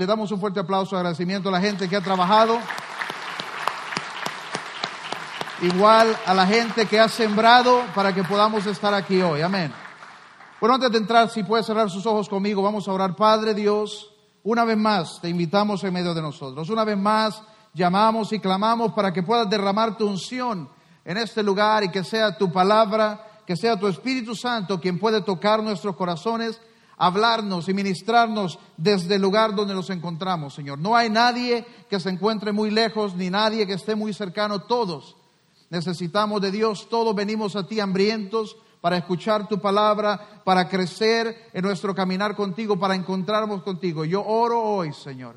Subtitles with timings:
[0.00, 2.60] Le damos un fuerte aplauso, agradecimiento a la gente que ha trabajado.
[5.60, 9.42] Igual a la gente que ha sembrado para que podamos estar aquí hoy.
[9.42, 9.72] Amén.
[10.60, 13.16] Bueno, antes de entrar, si puede cerrar sus ojos conmigo, vamos a orar.
[13.16, 14.14] Padre Dios,
[14.44, 16.70] una vez más te invitamos en medio de nosotros.
[16.70, 17.42] Una vez más
[17.74, 20.68] llamamos y clamamos para que puedas derramar tu unción
[21.04, 25.22] en este lugar y que sea tu palabra, que sea tu Espíritu Santo quien puede
[25.22, 26.60] tocar nuestros corazones
[26.98, 30.78] hablarnos y ministrarnos desde el lugar donde nos encontramos, Señor.
[30.78, 34.62] No hay nadie que se encuentre muy lejos, ni nadie que esté muy cercano.
[34.62, 35.16] Todos
[35.70, 41.62] necesitamos de Dios, todos venimos a ti hambrientos para escuchar tu palabra, para crecer en
[41.62, 44.04] nuestro caminar contigo, para encontrarnos contigo.
[44.04, 45.36] Yo oro hoy, Señor,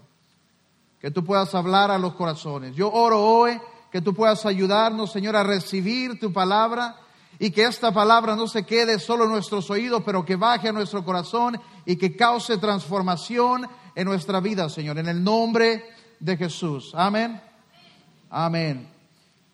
[0.99, 2.75] que tú puedas hablar a los corazones.
[2.75, 3.59] Yo oro hoy
[3.91, 7.00] que tú puedas ayudarnos, Señor, a recibir tu palabra
[7.41, 10.71] y que esta palabra no se quede solo en nuestros oídos, pero que baje a
[10.71, 15.83] nuestro corazón y que cause transformación en nuestra vida, Señor, en el nombre
[16.19, 16.91] de Jesús.
[16.93, 17.41] Amén.
[18.29, 18.87] Amén.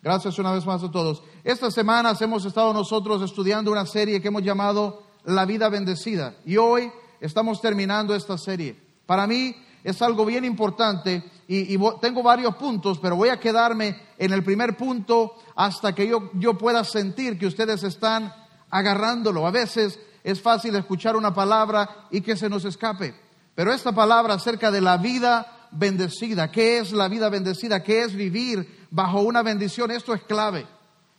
[0.03, 1.23] Gracias una vez más a todos.
[1.45, 6.57] Estas semanas hemos estado nosotros estudiando una serie que hemos llamado La vida bendecida y
[6.57, 6.91] hoy
[7.21, 8.77] estamos terminando esta serie.
[9.05, 14.33] Para mí es algo bien importante y, tengo varios puntos, pero voy a quedarme en
[14.33, 18.33] el primer punto hasta que yo, yo pueda sentir que ustedes están
[18.69, 19.47] agarrándolo.
[19.47, 23.15] A veces es fácil escuchar una palabra y que se nos escape,
[23.55, 27.81] pero esta palabra acerca de la vida bendecida, ¿qué es la vida bendecida?
[27.81, 29.91] ¿Qué es vivir bajo una bendición?
[29.91, 30.65] Esto es clave.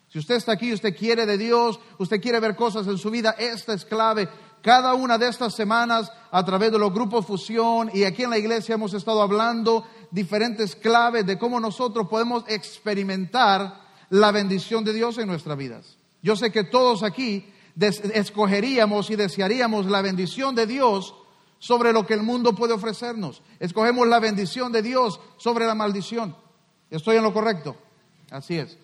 [0.08, 3.34] Si usted está aquí, usted quiere de Dios, usted quiere ver cosas en su vida,
[3.38, 4.28] esta es clave.
[4.62, 8.38] Cada una de estas semanas, a través de los grupos Fusión y aquí en la
[8.38, 15.18] iglesia hemos estado hablando diferentes claves de cómo nosotros podemos experimentar la bendición de Dios
[15.18, 15.96] en nuestras vidas.
[16.22, 21.14] Yo sé que todos aquí escogeríamos y desearíamos la bendición de Dios
[21.58, 23.42] sobre lo que el mundo puede ofrecernos.
[23.60, 26.36] Escogemos la bendición de Dios sobre la maldición.
[26.90, 27.76] ¿Estoy en lo correcto?
[28.30, 28.78] Así es.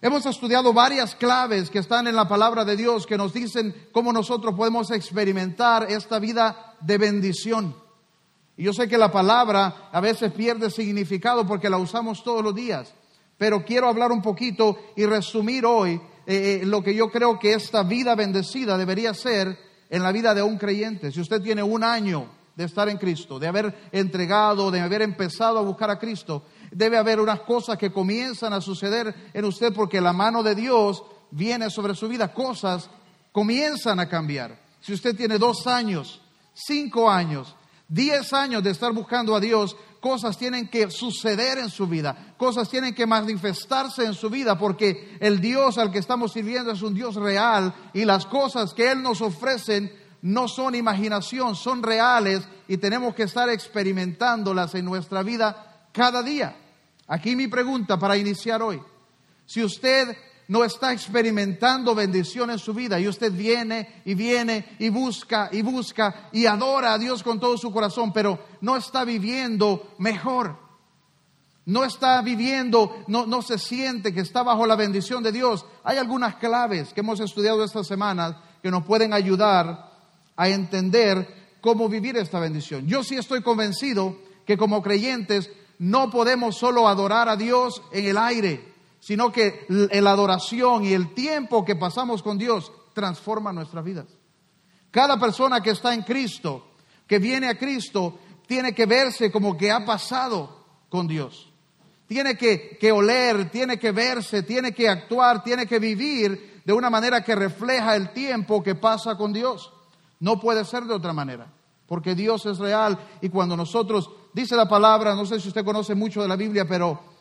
[0.00, 4.12] Hemos estudiado varias claves que están en la palabra de Dios que nos dicen cómo
[4.12, 7.76] nosotros podemos experimentar esta vida de bendición.
[8.56, 12.54] Y yo sé que la palabra a veces pierde significado porque la usamos todos los
[12.54, 12.92] días,
[13.38, 17.54] pero quiero hablar un poquito y resumir hoy eh, eh, lo que yo creo que
[17.54, 19.58] esta vida bendecida debería ser
[19.88, 21.10] en la vida de un creyente.
[21.10, 25.58] Si usted tiene un año de estar en Cristo, de haber entregado, de haber empezado
[25.58, 30.00] a buscar a Cristo, debe haber unas cosas que comienzan a suceder en usted porque
[30.00, 32.32] la mano de Dios viene sobre su vida.
[32.32, 32.90] Cosas
[33.32, 34.60] comienzan a cambiar.
[34.80, 36.20] Si usted tiene dos años,
[36.54, 37.56] cinco años,
[37.92, 42.68] diez años de estar buscando a Dios, cosas tienen que suceder en su vida, cosas
[42.68, 46.94] tienen que manifestarse en su vida, porque el Dios al que estamos sirviendo es un
[46.94, 49.92] Dios real y las cosas que Él nos ofrecen
[50.22, 56.56] no son imaginación, son reales y tenemos que estar experimentándolas en nuestra vida cada día.
[57.08, 58.80] Aquí mi pregunta para iniciar hoy.
[59.44, 60.16] Si usted
[60.48, 62.98] no está experimentando bendición en su vida.
[63.00, 67.56] Y usted viene y viene y busca y busca y adora a Dios con todo
[67.56, 70.56] su corazón, pero no está viviendo mejor,
[71.66, 75.98] no está viviendo, no, no se siente que está bajo la bendición de Dios, hay
[75.98, 79.90] algunas claves que hemos estudiado esta semana que nos pueden ayudar
[80.36, 82.86] a entender cómo vivir esta bendición.
[82.86, 88.18] Yo sí estoy convencido que como creyentes no podemos solo adorar a Dios en el
[88.18, 88.71] aire,
[89.02, 94.06] sino que la adoración y el tiempo que pasamos con Dios transforma nuestras vidas.
[94.92, 96.68] Cada persona que está en Cristo,
[97.08, 101.50] que viene a Cristo, tiene que verse como que ha pasado con Dios.
[102.06, 106.88] Tiene que, que oler, tiene que verse, tiene que actuar, tiene que vivir de una
[106.88, 109.72] manera que refleja el tiempo que pasa con Dios.
[110.20, 111.52] No puede ser de otra manera,
[111.88, 115.96] porque Dios es real y cuando nosotros dice la palabra, no sé si usted conoce
[115.96, 117.11] mucho de la Biblia, pero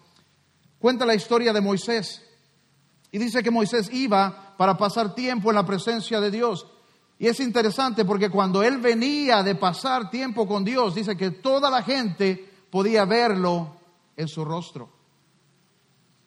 [0.82, 2.24] cuenta la historia de Moisés.
[3.12, 6.66] Y dice que Moisés iba para pasar tiempo en la presencia de Dios.
[7.20, 11.70] Y es interesante porque cuando él venía de pasar tiempo con Dios, dice que toda
[11.70, 13.76] la gente podía verlo
[14.18, 14.90] en su rostro.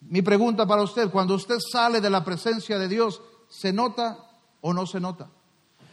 [0.01, 4.17] Mi pregunta para usted, cuando usted sale de la presencia de Dios, ¿se nota
[4.61, 5.29] o no se nota?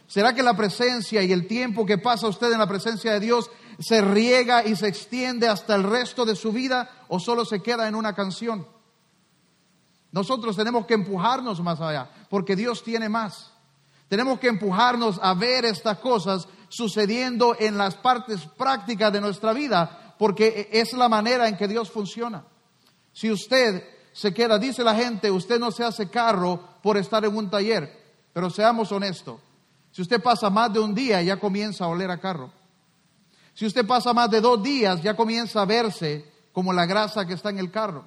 [0.07, 3.49] ¿Será que la presencia y el tiempo que pasa usted en la presencia de Dios
[3.79, 7.87] se riega y se extiende hasta el resto de su vida o solo se queda
[7.87, 8.67] en una canción?
[10.11, 13.51] Nosotros tenemos que empujarnos más allá, porque Dios tiene más.
[14.07, 20.15] Tenemos que empujarnos a ver estas cosas sucediendo en las partes prácticas de nuestra vida,
[20.19, 22.45] porque es la manera en que Dios funciona.
[23.11, 27.35] Si usted se queda, dice la gente, usted no se hace carro por estar en
[27.35, 27.91] un taller,
[28.33, 29.39] pero seamos honestos,
[29.93, 32.51] si usted pasa más de un día, ya comienza a oler a carro.
[33.53, 37.33] Si usted pasa más de dos días, ya comienza a verse como la grasa que
[37.33, 38.03] está en el carro.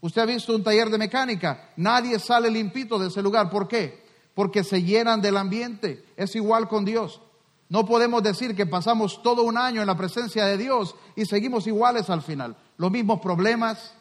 [0.00, 3.50] Usted ha visto un taller de mecánica, nadie sale limpito de ese lugar.
[3.50, 4.06] ¿Por qué?
[4.34, 6.04] Porque se llenan del ambiente.
[6.16, 7.20] Es igual con Dios.
[7.68, 11.66] No podemos decir que pasamos todo un año en la presencia de Dios y seguimos
[11.66, 12.56] iguales al final.
[12.78, 13.92] Los mismos problemas,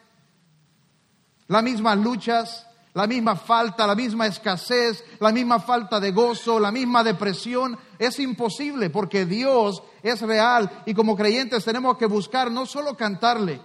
[1.48, 6.72] las mismas luchas, la misma falta, la misma escasez, la misma falta de gozo, la
[6.72, 7.78] misma depresión.
[8.00, 13.62] Es imposible porque Dios es real y como creyentes tenemos que buscar no solo cantarle,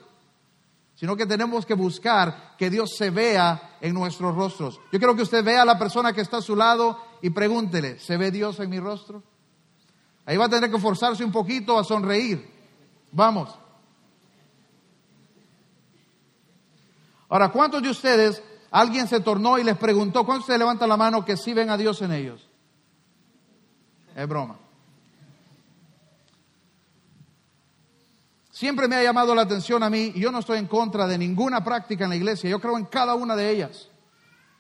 [0.95, 4.81] sino que tenemos que buscar que Dios se vea en nuestros rostros.
[4.93, 7.99] Yo quiero que usted vea a la persona que está a su lado y pregúntele,
[7.99, 9.23] ¿se ve Dios en mi rostro?
[10.25, 12.49] Ahí va a tener que forzarse un poquito a sonreír.
[13.11, 13.59] Vamos.
[17.29, 21.25] Ahora, ¿cuántos de ustedes, alguien se tornó y les preguntó, ¿cuántos se levantan la mano
[21.25, 22.47] que sí ven a Dios en ellos?
[24.15, 24.62] Es broma.
[28.63, 31.19] Siempre me ha llamado la atención a mí, y yo no estoy en contra de
[31.19, 33.89] ninguna práctica en la iglesia, yo creo en cada una de ellas.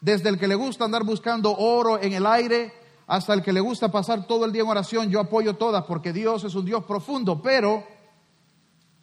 [0.00, 2.74] Desde el que le gusta andar buscando oro en el aire,
[3.06, 6.12] hasta el que le gusta pasar todo el día en oración, yo apoyo todas porque
[6.12, 7.86] Dios es un Dios profundo, pero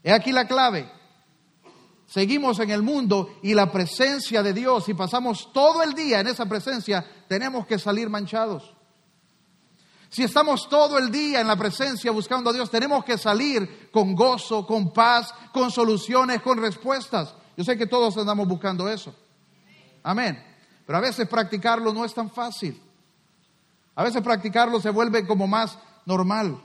[0.04, 0.92] he aquí la clave.
[2.06, 6.28] Seguimos en el mundo y la presencia de Dios, y pasamos todo el día en
[6.28, 8.76] esa presencia, tenemos que salir manchados.
[10.10, 14.16] Si estamos todo el día en la presencia buscando a Dios, tenemos que salir con
[14.16, 17.36] gozo, con paz, con soluciones, con respuestas.
[17.56, 19.14] Yo sé que todos andamos buscando eso.
[20.02, 20.44] Amén.
[20.86, 22.82] Pero a veces practicarlo no es tan fácil.
[23.94, 26.60] A veces practicarlo se vuelve como más normal.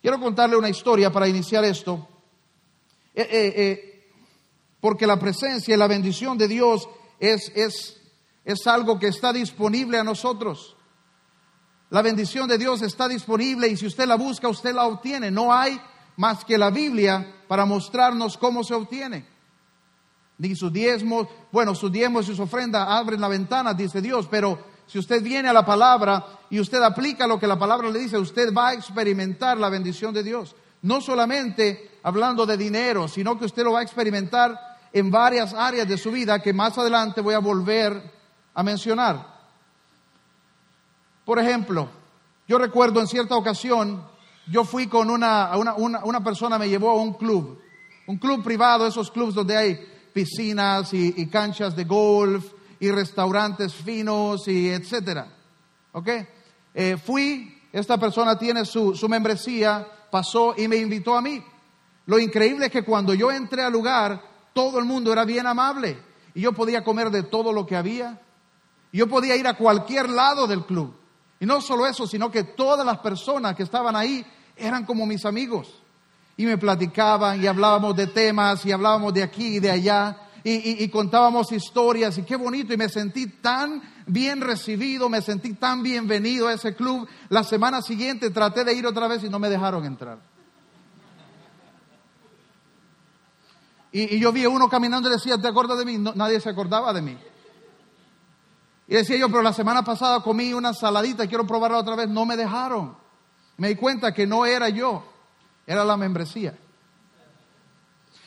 [0.00, 2.06] Quiero contarle una historia para iniciar esto,
[3.12, 4.12] eh, eh, eh,
[4.78, 6.88] porque la presencia y la bendición de Dios
[7.18, 8.00] es, es,
[8.44, 10.75] es algo que está disponible a nosotros.
[11.90, 15.30] La bendición de Dios está disponible y si usted la busca, usted la obtiene.
[15.30, 15.80] No hay
[16.16, 19.26] más que la Biblia para mostrarnos cómo se obtiene.
[20.38, 24.58] Ni sus diezmos, bueno, sus diezmos y sus ofrendas abren la ventana, dice Dios, pero
[24.86, 28.18] si usted viene a la palabra y usted aplica lo que la palabra le dice,
[28.18, 30.54] usted va a experimentar la bendición de Dios.
[30.82, 34.58] No solamente hablando de dinero, sino que usted lo va a experimentar
[34.92, 38.12] en varias áreas de su vida que más adelante voy a volver
[38.54, 39.35] a mencionar.
[41.26, 41.88] Por ejemplo,
[42.48, 44.02] yo recuerdo en cierta ocasión,
[44.50, 47.58] yo fui con una, una, una, persona me llevó a un club,
[48.06, 49.78] un club privado, esos clubs donde hay
[50.14, 52.46] piscinas y canchas de golf
[52.78, 55.26] y restaurantes finos y etcétera.
[55.92, 56.08] ¿Ok?
[56.74, 61.42] Eh, fui, esta persona tiene su, su membresía, pasó y me invitó a mí.
[62.06, 64.22] Lo increíble es que cuando yo entré al lugar,
[64.52, 65.98] todo el mundo era bien amable
[66.34, 68.20] y yo podía comer de todo lo que había.
[68.92, 70.94] Yo podía ir a cualquier lado del club.
[71.38, 74.24] Y no solo eso, sino que todas las personas que estaban ahí
[74.56, 75.82] eran como mis amigos.
[76.36, 80.88] Y me platicaban y hablábamos de temas y hablábamos de aquí y de allá y,
[80.90, 86.46] contábamos historias y qué bonito y me sentí tan bien recibido, me sentí tan bienvenido
[86.46, 87.08] a ese club.
[87.30, 90.18] La semana siguiente traté de ir otra vez y no me dejaron entrar.
[93.90, 95.98] Y, yo vi a uno caminando y decía, ¿te acuerdas de mí?
[95.98, 97.18] nadie se acordaba de mí.
[98.88, 102.08] Y decía yo, pero la semana pasada comí una saladita, quiero probarla otra vez.
[102.08, 102.96] No me dejaron.
[103.56, 105.04] Me di cuenta que no era yo,
[105.66, 106.56] era la membresía.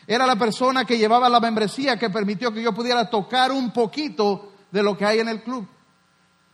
[0.07, 4.53] Era la persona que llevaba la membresía que permitió que yo pudiera tocar un poquito
[4.71, 5.67] de lo que hay en el club.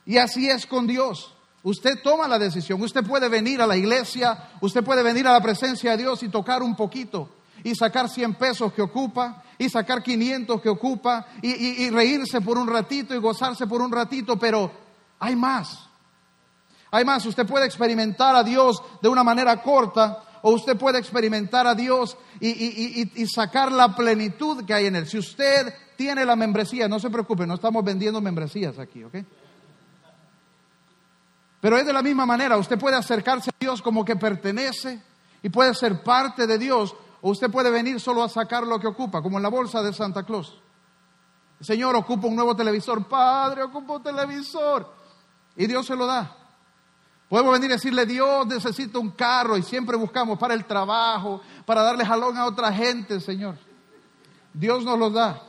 [0.04, 1.34] Y así es con Dios.
[1.62, 2.80] Usted toma la decisión.
[2.80, 6.28] Usted puede venir a la iglesia, usted puede venir a la presencia de Dios y
[6.28, 7.30] tocar un poquito.
[7.64, 12.58] Y sacar 100 pesos que ocupa, y sacar 500 que ocupa, y, y reírse por
[12.58, 14.70] un ratito y gozarse por un ratito, pero
[15.18, 15.88] hay más.
[16.90, 21.66] Hay más, usted puede experimentar a Dios de una manera corta o usted puede experimentar
[21.66, 25.08] a Dios y, sacar la plenitud que hay en Él.
[25.08, 29.16] Si usted tiene la membresía, no se preocupe, no estamos vendiendo membresías aquí, ¿ok?
[31.60, 35.02] Pero es de la misma manera, usted puede acercarse a Dios como que pertenece
[35.42, 36.94] y puede ser parte de Dios,
[37.26, 39.92] o usted puede venir solo a sacar lo que ocupa, como en la bolsa de
[39.92, 40.60] Santa Claus.
[41.60, 44.88] Señor, ocupa un nuevo televisor, Padre, ocupa un televisor,
[45.56, 46.36] y Dios se lo da.
[47.28, 51.82] Podemos venir y decirle, Dios necesita un carro y siempre buscamos para el trabajo, para
[51.82, 53.58] darle jalón a otra gente, Señor.
[54.54, 55.42] Dios nos lo da.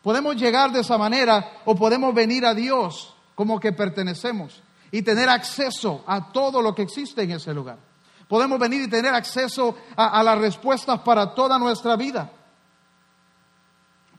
[0.00, 4.62] Podemos llegar de esa manera o podemos venir a Dios como que pertenecemos
[4.92, 7.95] y tener acceso a todo lo que existe en ese lugar.
[8.28, 12.32] Podemos venir y tener acceso a, las respuestas para toda nuestra vida.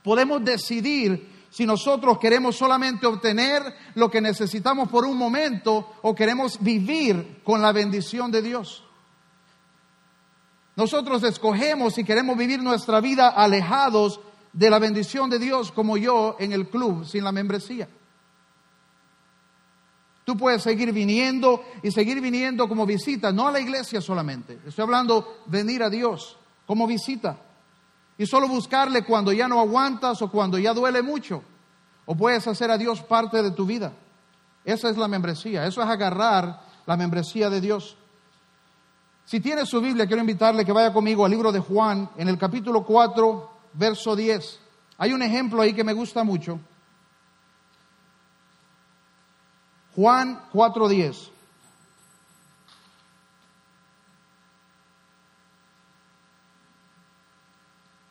[0.02, 3.62] Podemos decidir si nosotros queremos solamente obtener
[3.96, 8.84] lo que necesitamos por un momento o queremos vivir con la bendición de Dios.
[10.78, 14.22] Nosotros escogemos si queremos vivir nuestra vida alejados
[14.54, 17.90] de la bendición de Dios como yo en el club sin la membresía.
[20.28, 24.60] Tú puedes seguir viniendo y seguir viniendo como visita, no a la iglesia solamente.
[24.68, 27.38] Estoy hablando venir a Dios como visita.
[28.18, 31.44] Y solo buscarle cuando ya no aguantas o cuando ya duele mucho.
[32.06, 33.94] O puedes hacer a Dios parte de tu vida.
[34.66, 35.66] Esa es la membresía.
[35.66, 37.96] Eso es agarrar la membresía de Dios.
[39.24, 42.38] Si tiene su Biblia, quiero invitarle que vaya conmigo al libro de Juan, en el
[42.38, 44.60] capítulo 4, verso 10.
[44.98, 46.60] Hay un ejemplo ahí que me gusta mucho.
[49.98, 51.32] Juan 4:10.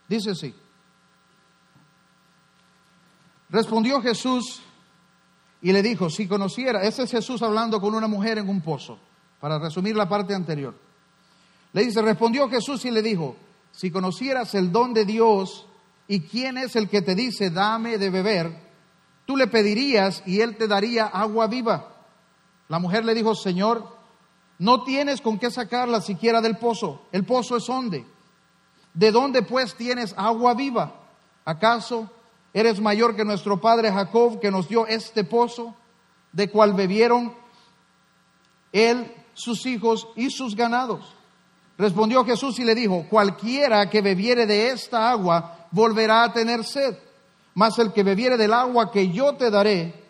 [0.08, 0.54] Dice así.
[3.50, 4.62] Respondió Jesús
[5.62, 8.98] y le dijo, si conociera, ese es Jesús hablando con una mujer en un pozo,
[9.40, 10.74] para resumir la parte anterior.
[11.72, 13.36] Le dice, respondió Jesús y le dijo,
[13.70, 15.66] si conocieras el don de Dios
[16.08, 18.65] y quién es el que te dice, dame de beber,
[19.26, 21.92] tú le pedirías y él te daría agua viva.
[22.68, 23.87] La mujer le dijo, Señor,
[24.59, 27.02] no tienes con qué sacarla siquiera del pozo.
[27.12, 28.06] El pozo es honde.
[28.95, 30.95] ¿De dónde pues tienes agua viva?
[31.45, 32.11] ¿Acaso
[32.54, 35.75] eres mayor que nuestro padre Jacob que nos dio este pozo,
[36.33, 37.35] de cual bebieron
[38.73, 41.14] él, sus hijos y sus ganados?
[41.76, 46.97] Respondió Jesús y le dijo, cualquiera que bebiere de esta agua volverá a tener sed
[47.56, 50.04] mas el que bebiere del agua que yo te daré,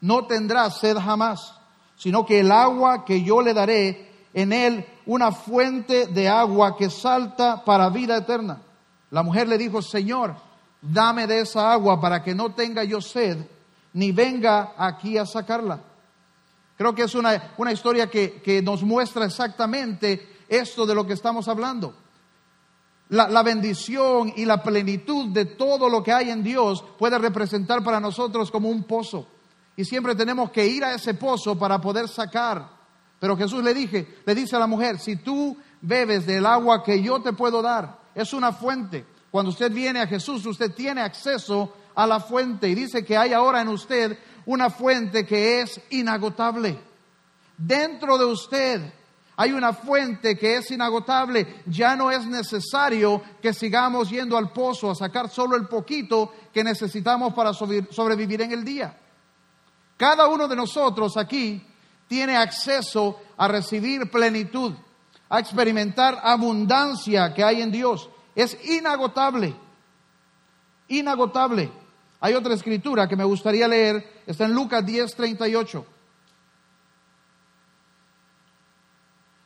[0.00, 1.52] no tendrá sed jamás,
[1.96, 6.88] sino que el agua que yo le daré, en él una fuente de agua que
[6.88, 8.62] salta para vida eterna.
[9.10, 10.36] La mujer le dijo, Señor,
[10.80, 13.36] dame de esa agua para que no tenga yo sed,
[13.94, 15.80] ni venga aquí a sacarla.
[16.78, 21.14] Creo que es una, una historia que, que nos muestra exactamente esto de lo que
[21.14, 21.96] estamos hablando
[23.12, 28.00] la, bendición y la plenitud de todo lo que hay en Dios puede representar para
[28.00, 29.28] nosotros como un pozo.
[29.76, 32.70] Y siempre tenemos que ir a ese pozo para poder sacar.
[33.20, 37.02] Pero Jesús le dije, le dice a la mujer, si tú bebes del agua que
[37.02, 39.04] yo te puedo dar, es una fuente.
[39.30, 43.34] Cuando usted viene a Jesús, usted tiene acceso a la fuente y dice que hay
[43.34, 46.78] ahora en usted una fuente que es inagotable.
[47.58, 48.92] Dentro de usted
[49.36, 51.62] hay una fuente que es inagotable.
[51.66, 56.62] Ya no es necesario que sigamos yendo al pozo a sacar solo el poquito que
[56.62, 58.96] necesitamos para sobrevivir en el día.
[59.96, 61.64] Cada uno de nosotros aquí
[62.08, 64.74] tiene acceso a recibir plenitud,
[65.28, 68.10] a experimentar abundancia que hay en Dios.
[68.34, 69.54] Es inagotable.
[70.88, 71.72] Inagotable.
[72.20, 75.86] Hay otra escritura que me gustaría leer, está en Lucas 10, 38.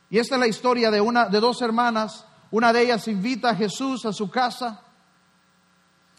[0.09, 2.25] Y esta es la historia de, una, de dos hermanas.
[2.51, 4.81] Una de ellas invita a Jesús a su casa.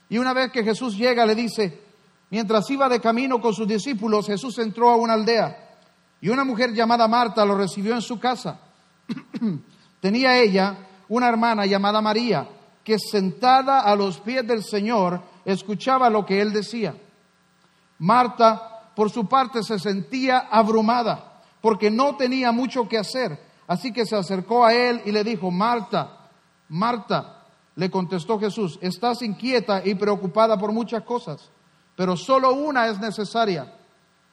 [0.09, 1.83] Y una vez que Jesús llega, le dice,
[2.31, 5.77] mientras iba de camino con sus discípulos, Jesús entró a una aldea.
[6.21, 8.61] Y una mujer llamada Marta lo recibió en su casa.
[10.01, 12.47] Tenía ella una hermana llamada María,
[12.85, 16.95] que sentada a los pies del Señor escuchaba lo que él decía.
[17.99, 24.07] Marta, por su parte, se sentía abrumada porque no tenía mucho que hacer Así que
[24.07, 26.31] se acercó a él y le dijo, Marta,
[26.71, 27.45] Marta,
[27.77, 31.51] le contestó Jesús, estás inquieta y preocupada por muchas cosas,
[31.95, 33.73] pero solo una es necesaria.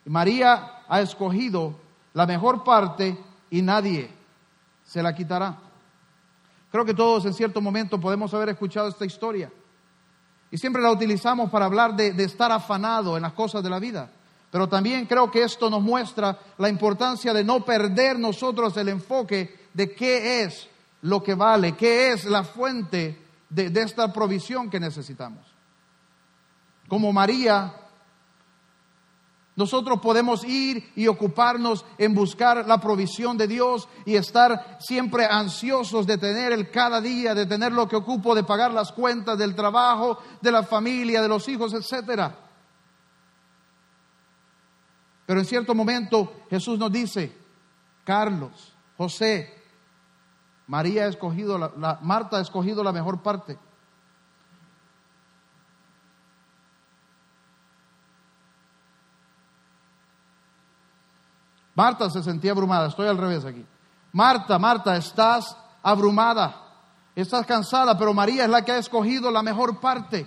[0.06, 1.76] María ha escogido
[2.14, 3.18] la mejor parte
[3.50, 4.10] y nadie
[4.86, 5.60] se la quitará.
[6.72, 9.52] Creo que todos en cierto momento podemos haber escuchado esta historia.
[10.50, 13.80] Y siempre la utilizamos para hablar de, de estar afanado en las cosas de la
[13.80, 14.10] vida.
[14.56, 19.68] Pero también creo que esto nos muestra la importancia de no perder nosotros el enfoque
[19.74, 20.70] de qué es
[21.02, 25.46] lo que vale, qué es la fuente de, esta provisión que necesitamos.
[26.88, 27.74] Como María,
[29.58, 36.08] nosotros podemos ir y ocuparnos en buscar la provisión de Dios y estar siempre ansiosos
[36.08, 39.54] de tener el cada día, de tener lo que ocupo, de pagar las cuentas del
[39.54, 42.45] trabajo, de la familia, de los hijos, etcétera.
[45.26, 47.36] Pero en cierto momento Jesús nos dice,
[48.04, 49.64] Carlos, José,
[50.68, 53.58] María ha escogido, la, Marta ha escogido la mejor parte.
[61.76, 63.66] Marta se sentía abrumada, estoy al revés aquí.
[64.14, 66.56] Marta, Marta, estás abrumada,
[67.16, 70.26] estás cansada, pero María es la que ha escogido la mejor parte.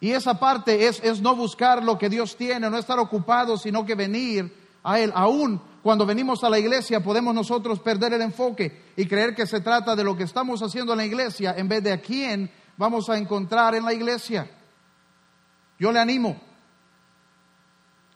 [0.00, 3.86] Y esa parte es, es no buscar lo que Dios tiene, no estar ocupado, sino
[3.86, 5.12] que venir a Él.
[5.14, 9.60] Aún cuando venimos a la iglesia podemos nosotros perder el enfoque y creer que se
[9.60, 13.08] trata de lo que estamos haciendo en la iglesia en vez de a quién vamos
[13.08, 14.50] a encontrar en la iglesia.
[15.78, 16.40] Yo le animo.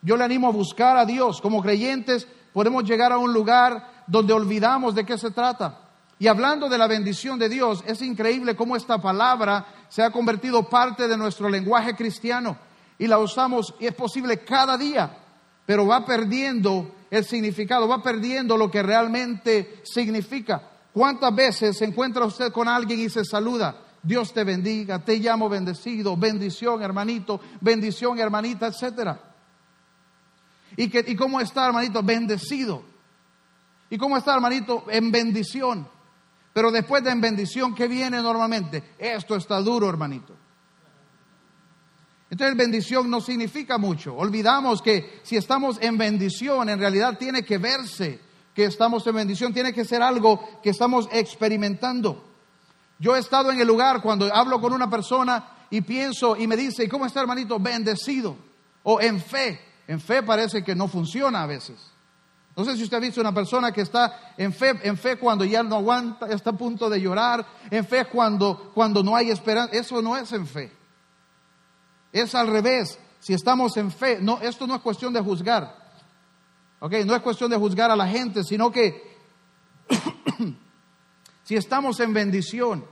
[0.03, 1.41] Yo le animo a buscar a Dios.
[1.41, 5.81] Como creyentes podemos llegar a un lugar donde olvidamos de qué se trata.
[6.19, 10.63] Y hablando de la bendición de Dios, es increíble cómo esta palabra se ha convertido
[10.69, 12.57] parte de nuestro lenguaje cristiano
[12.97, 15.19] y la usamos y es posible cada día,
[15.67, 20.63] pero va perdiendo el significado, va perdiendo lo que realmente significa.
[20.93, 23.77] ¿Cuántas veces se encuentra usted con alguien y se saluda?
[24.03, 29.21] Dios te bendiga, te llamo bendecido, bendición hermanito, bendición hermanita, etcétera.
[30.77, 32.03] ¿Y, que, ¿Y cómo está hermanito?
[32.03, 32.83] Bendecido.
[33.91, 34.85] ¿Y cómo está hermanito?
[34.89, 35.87] En bendición.
[36.53, 38.95] Pero después de en bendición, ¿qué viene normalmente?
[38.99, 40.35] Esto está duro, hermanito.
[42.31, 44.17] Entonces bendición no significa mucho.
[44.17, 48.21] Olvidamos que si estamos en bendición, en realidad tiene que verse
[48.55, 52.25] que estamos en bendición, tiene que ser algo que estamos experimentando.
[52.99, 56.57] Yo he estado en el lugar cuando hablo con una persona y pienso y me
[56.57, 57.59] dice, ¿cómo está hermanito?
[57.59, 58.37] Bendecido.
[58.83, 59.61] O en fe.
[59.89, 61.81] En fe parece que no funciona a veces.
[62.61, 65.47] No sé si usted ha visto una persona que está en fe, en fe cuando
[65.47, 69.75] ya no aguanta, está a punto de llorar, en fe cuando, cuando no hay esperanza.
[69.75, 70.71] Eso no es en fe.
[72.13, 72.99] Es al revés.
[73.19, 75.75] Si estamos en fe, no, esto no es cuestión de juzgar.
[76.81, 76.97] ¿Ok?
[77.07, 79.17] No es cuestión de juzgar a la gente, sino que
[81.45, 82.85] si estamos en bendición,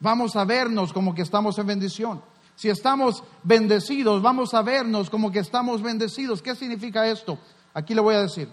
[0.00, 2.22] vamos a vernos como que estamos en bendición.
[2.54, 6.40] Si estamos bendecidos, vamos a vernos como que estamos bendecidos.
[6.40, 7.38] ¿Qué significa esto?
[7.74, 8.48] Aquí le voy a decir.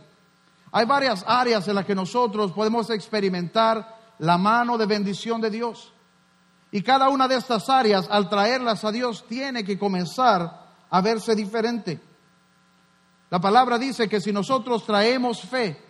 [0.72, 5.94] Hay varias áreas en las que nosotros podemos experimentar la mano de bendición de Dios.
[6.72, 11.36] Y cada una de estas áreas, al traerlas a Dios, tiene que comenzar a verse
[11.36, 12.02] diferente.
[13.30, 15.82] La palabra dice que si nosotros traemos fe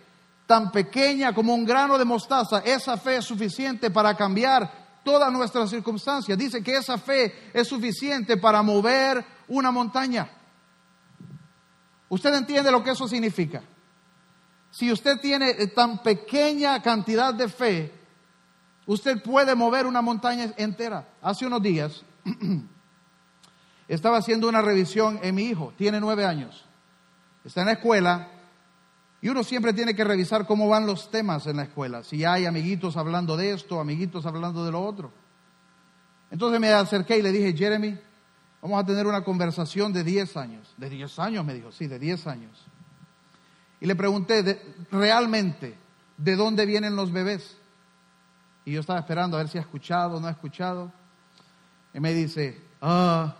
[0.46, 5.70] tan pequeña como un grano de mostaza, esa fe es suficiente para cambiar todas nuestras
[5.70, 6.38] circunstancias.
[6.38, 10.30] Dice que esa fe es suficiente para mover una montaña.
[12.08, 13.62] ¿Usted entiende lo que eso significa?
[14.70, 17.92] Si usted tiene tan pequeña cantidad de fe,
[18.86, 21.08] Usted puede mover una montaña entera.
[21.20, 22.04] Hace unos días
[23.88, 26.64] estaba haciendo una revisión en mi hijo, tiene nueve años.
[27.44, 28.28] Está en la escuela
[29.20, 32.04] y uno siempre tiene que revisar cómo van los temas en la escuela.
[32.04, 35.12] Si hay amiguitos hablando de esto, amiguitos hablando de lo otro.
[36.30, 37.98] Entonces me acerqué y le dije, Jeremy,
[38.62, 40.74] vamos a tener una conversación de diez años.
[40.76, 41.44] ¿De diez años?
[41.44, 42.66] Me dijo, sí, de diez años.
[43.80, 45.76] Y le pregunté, realmente,
[46.16, 47.56] ¿de dónde vienen los bebés?
[48.64, 50.92] Y yo estaba esperando a ver si ha escuchado o no ha escuchado.
[51.94, 53.36] Y me dice, ah,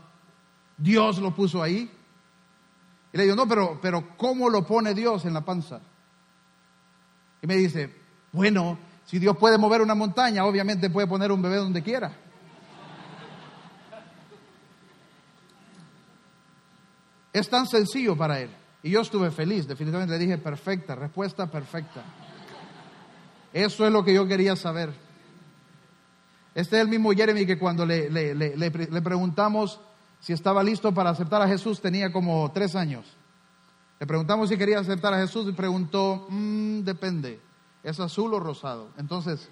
[0.76, 1.90] Dios lo puso ahí.
[3.12, 5.80] Y le digo, no, pero, pero ¿cómo lo pone Dios en la panza?
[7.42, 7.94] Y me dice,
[8.32, 12.12] bueno, si Dios puede mover una montaña, obviamente puede poner un bebé donde quiera.
[17.36, 18.48] Es tan sencillo para él.
[18.82, 22.02] Y yo estuve feliz, definitivamente le dije, perfecta, respuesta perfecta.
[23.52, 24.94] Eso es lo que yo quería saber.
[26.54, 29.78] Este es el mismo Jeremy que cuando le, preguntamos
[30.18, 33.04] si estaba listo para aceptar a Jesús tenía como tres años.
[34.00, 37.38] Le preguntamos si quería aceptar a Jesús y preguntó, mm, depende,
[37.82, 38.88] ¿es azul o rosado?
[38.96, 39.46] Entonces,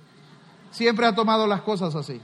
[0.71, 2.19] siempre ha tomado las cosas así.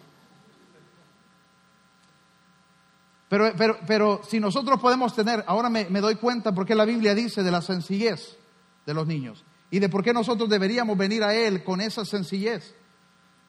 [3.31, 7.15] Pero, pero, pero si nosotros podemos tener, ahora me, me doy cuenta porque la Biblia
[7.15, 8.37] dice de la sencillez
[8.85, 12.75] de los niños y de por qué nosotros deberíamos venir a Él con esa sencillez.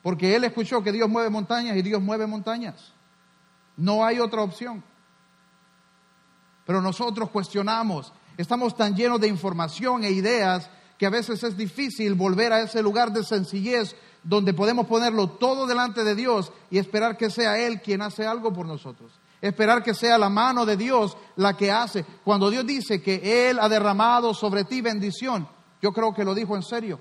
[0.02, 2.94] Porque él escuchó que Dios mueve montañas y Dios mueve montañas.
[3.78, 4.84] No hay otra opción.
[6.66, 12.14] Pero nosotros cuestionamos, estamos tan llenos de información e ideas que a veces es difícil
[12.14, 17.18] volver a ese lugar de sencillez donde podemos ponerlo todo delante de Dios y esperar
[17.18, 19.21] que sea Él quien hace algo por nosotros.
[19.42, 22.06] Esperar que sea la mano de Dios la que hace.
[22.24, 25.48] Cuando Dios dice que Él ha derramado sobre ti bendición,
[25.82, 27.00] yo creo que lo dijo en serio.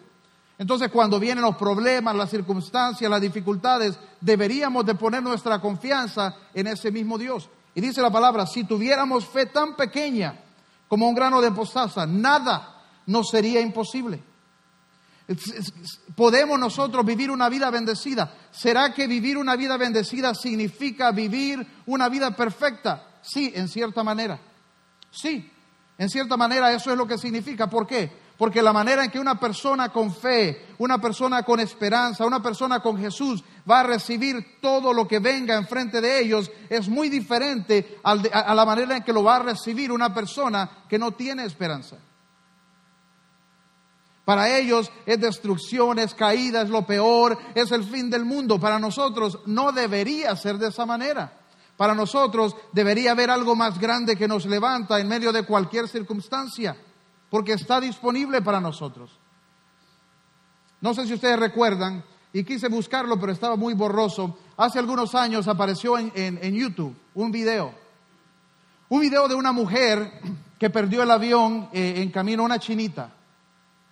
[0.56, 6.66] Entonces cuando vienen los problemas, las circunstancias, las dificultades, deberíamos de poner nuestra confianza en
[6.66, 7.48] ese mismo Dios.
[7.74, 10.38] Y dice la palabra, si tuviéramos fe tan pequeña
[10.88, 14.22] como un grano de postaza, nada nos sería imposible.
[16.16, 18.34] ¿Podemos nosotros vivir una vida bendecida?
[18.50, 23.18] ¿Será que vivir una vida bendecida significa vivir una vida perfecta?
[23.22, 24.40] Sí, en cierta manera.
[25.10, 25.50] Sí,
[25.98, 27.68] en cierta manera eso es lo que significa.
[27.68, 28.10] ¿Por qué?
[28.36, 32.80] Porque la manera en que una persona con fe, una persona con esperanza, una persona
[32.80, 37.98] con Jesús va a recibir todo lo que venga enfrente de ellos es muy diferente
[38.02, 41.98] a la manera en que lo va a recibir una persona que no tiene esperanza.
[44.30, 48.60] Para ellos es destrucción, es caída, es lo peor, es el fin del mundo.
[48.60, 51.36] Para nosotros no debería ser de esa manera.
[51.76, 56.76] Para nosotros debería haber algo más grande que nos levanta en medio de cualquier circunstancia,
[57.28, 59.18] porque está disponible para nosotros.
[60.80, 64.38] No sé si ustedes recuerdan, y quise buscarlo, pero estaba muy borroso.
[64.56, 67.74] Hace algunos años apareció en, YouTube un video.
[68.90, 70.20] Un video de una mujer
[70.56, 73.16] que perdió el avión eh, en camino a una chinita.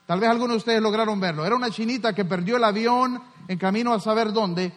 [0.09, 1.45] Tal vez algunos de ustedes lograron verlo.
[1.45, 4.73] Era una chinita que perdió el avión en camino a saber dónde.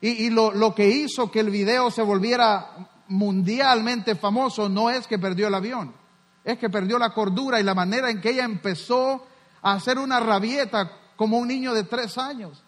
[0.00, 5.46] Y, lo, que hizo que el video se volviera mundialmente famoso no es que perdió
[5.46, 5.94] el avión,
[6.42, 9.24] es que perdió la cordura y la manera en que ella empezó
[9.62, 12.64] a hacer una rabieta como un niño de tres años,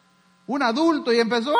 [0.47, 1.57] un adulto, y empezó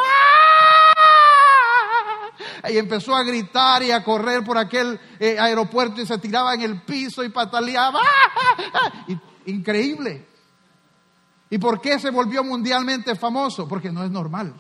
[2.63, 2.71] ¡ah!
[2.71, 6.63] y empezó a gritar y a correr por aquel eh, aeropuerto y se tiraba en
[6.63, 8.01] el piso y pataleaba.
[8.01, 8.93] ¡ah!
[9.47, 10.36] increíble.
[11.51, 13.69] ¿Y por qué se volvió mundialmente famoso?
[13.69, 14.55] Porque no es normal.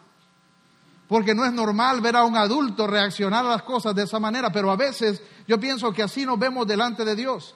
[1.08, 4.50] Porque no es normal ver a un adulto reaccionar a las cosas de esa manera,
[4.50, 7.54] pero a veces yo pienso que así nos vemos delante de Dios.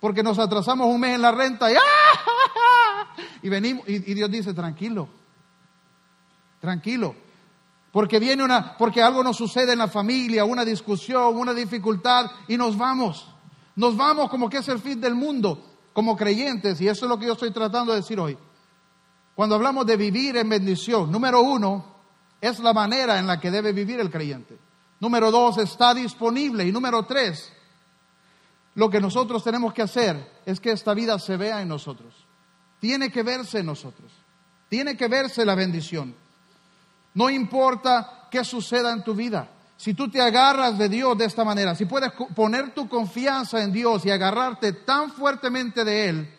[0.00, 3.14] Porque nos atrasamos un mes en la renta y ¡ah!
[3.42, 5.08] Y venimos, y, Dios dice, tranquilo,
[6.60, 7.14] tranquilo.
[7.92, 12.56] Porque viene una, porque algo nos sucede en la familia, una discusión, una dificultad, y
[12.56, 13.26] nos vamos.
[13.76, 17.18] Nos vamos como que es el fin del mundo, como creyentes, y eso es lo
[17.18, 18.36] que yo estoy tratando de decir hoy.
[19.36, 21.94] Cuando hablamos de vivir en bendición, número uno,
[22.40, 24.58] es la manera en la que debe vivir el creyente.
[24.98, 26.64] Número dos, está disponible.
[26.66, 27.52] Y número tres,
[28.74, 32.26] lo que nosotros tenemos que hacer es que esta vida se vea en nosotros
[32.80, 34.12] tiene que verse en nosotros.
[34.68, 36.14] Tiene que verse la bendición.
[37.14, 39.50] No importa qué suceda en tu vida.
[39.76, 43.72] Si tú te agarras de Dios de esta manera, si puedes poner tu confianza en
[43.72, 46.35] Dios y agarrarte tan fuertemente de Él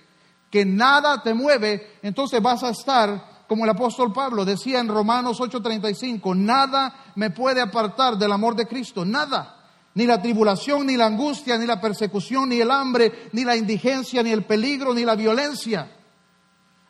[0.49, 5.39] que nada te mueve, entonces vas a estar como el apóstol Pablo decía en Romanos
[5.39, 9.53] 8:35, nada me puede apartar del amor de Cristo, nada.
[9.93, 14.21] Ni la tribulación, ni la angustia, ni la persecución, ni el hambre, ni la indigencia,
[14.21, 15.91] ni el peligro, ni la violencia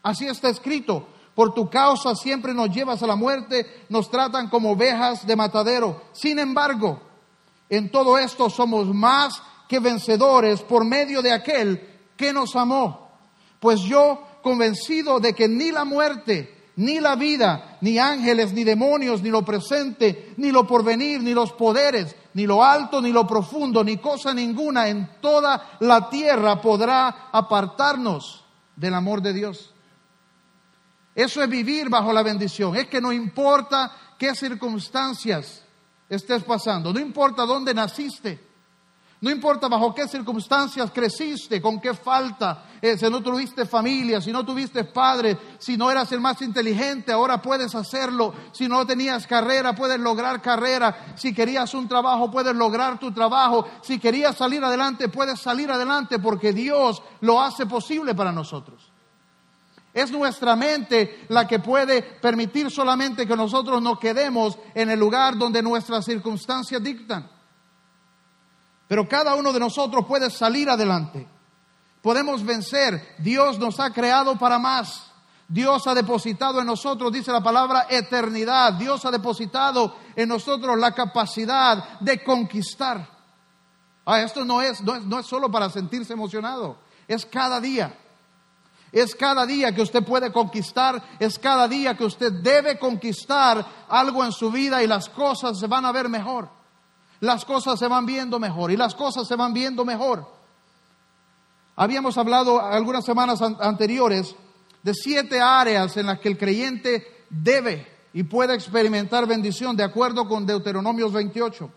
[0.07, 1.05] Así está escrito.
[1.35, 6.03] Por tu causa siempre nos llevas a la muerte, nos tratan como ovejas de matadero.
[6.13, 7.01] Sin embargo,
[7.67, 13.06] en todo esto somos más que vencedores por medio de aquel que nos amó.
[13.59, 19.21] Pues yo, convencido de que ni la muerte, ni la vida, ni ángeles, ni demonios,
[19.21, 23.83] ni lo presente, ni lo porvenir, ni los poderes, ni lo alto, ni lo profundo,
[23.83, 29.73] ni cosa ninguna en toda la tierra podrá apartarnos del amor de Dios.
[31.15, 32.75] Eso es vivir bajo la bendición.
[32.75, 35.63] Es que no importa qué circunstancias
[36.07, 38.46] estés pasando, no importa dónde naciste,
[39.19, 44.31] no importa bajo qué circunstancias creciste, con qué falta, eh, si no tuviste familia, si
[44.31, 48.33] no tuviste padre, si no eras el más inteligente, ahora puedes hacerlo.
[48.51, 51.15] Si no tenías carrera, puedes lograr carrera.
[51.15, 53.67] Si querías un trabajo, puedes lograr tu trabajo.
[53.81, 58.91] Si querías salir adelante, puedes salir adelante porque Dios lo hace posible para nosotros.
[59.95, 65.35] Es nuestra mente la que puede permitir solamente que nosotros nos quedemos en el lugar
[65.35, 67.36] donde nuestras circunstancias dictan.
[68.87, 71.27] Pero cada uno de nosotros puede salir adelante.
[72.01, 73.15] Podemos vencer.
[73.19, 75.11] Dios nos ha creado para más.
[75.47, 78.73] Dios ha depositado en nosotros, dice la palabra, eternidad.
[78.73, 83.09] Dios ha depositado en nosotros la capacidad de conquistar.
[84.05, 87.97] Ah, esto no es, no es, no es solo para sentirse emocionado, es cada día.
[88.91, 94.23] Es cada día que usted puede conquistar, es cada día que usted debe conquistar algo
[94.23, 96.56] en su vida y las cosas se van a ver mejor.
[97.19, 100.27] Las cosas se van viendo mejor y las cosas se van viendo mejor.
[101.75, 104.35] Habíamos hablado algunas semanas anteriores
[104.83, 110.27] de siete áreas en las que el creyente debe y puede experimentar bendición de acuerdo
[110.27, 111.69] con Deuteronomios 28.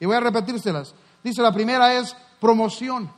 [0.00, 0.94] Y voy a repetírselas.
[1.22, 3.10] Dice la primera es promoción.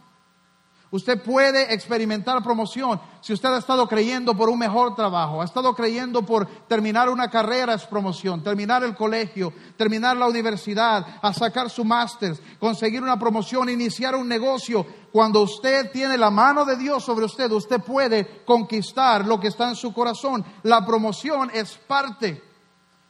[0.90, 5.74] Usted puede experimentar promoción si usted ha estado creyendo por un mejor trabajo, ha estado
[5.74, 11.70] creyendo por terminar una carrera es promoción, terminar el colegio, terminar la universidad, a sacar
[11.70, 14.86] su máster, conseguir una promoción, iniciar un negocio.
[15.10, 19.68] Cuando usted tiene la mano de Dios sobre usted, usted puede conquistar lo que está
[19.68, 20.44] en su corazón.
[20.62, 22.42] La promoción es parte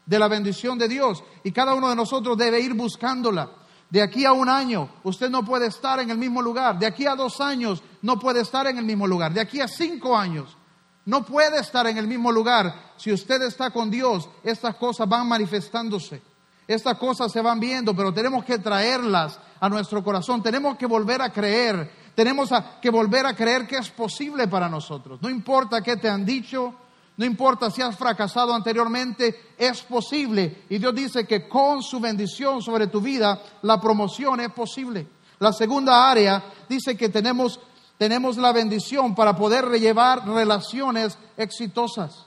[0.07, 3.51] de la bendición de Dios y cada uno de nosotros debe ir buscándola.
[3.89, 6.79] De aquí a un año usted no puede estar en el mismo lugar.
[6.79, 9.33] De aquí a dos años no puede estar en el mismo lugar.
[9.33, 10.57] De aquí a cinco años
[11.05, 12.93] no puede estar en el mismo lugar.
[12.97, 16.21] Si usted está con Dios, estas cosas van manifestándose.
[16.67, 20.43] Estas cosas se van viendo, pero tenemos que traerlas a nuestro corazón.
[20.43, 22.07] Tenemos que volver a creer.
[22.17, 22.51] Tenemos
[22.83, 25.21] que volver a creer que es posible para nosotros.
[25.23, 26.75] No importa qué te han dicho,
[27.17, 30.65] no importa si has fracasado anteriormente, es posible.
[30.69, 35.07] Y Dios dice que con su bendición sobre tu vida, la promoción es posible.
[35.39, 37.59] La segunda área dice que tenemos,
[37.97, 42.27] tenemos la bendición para poder llevar relaciones exitosas.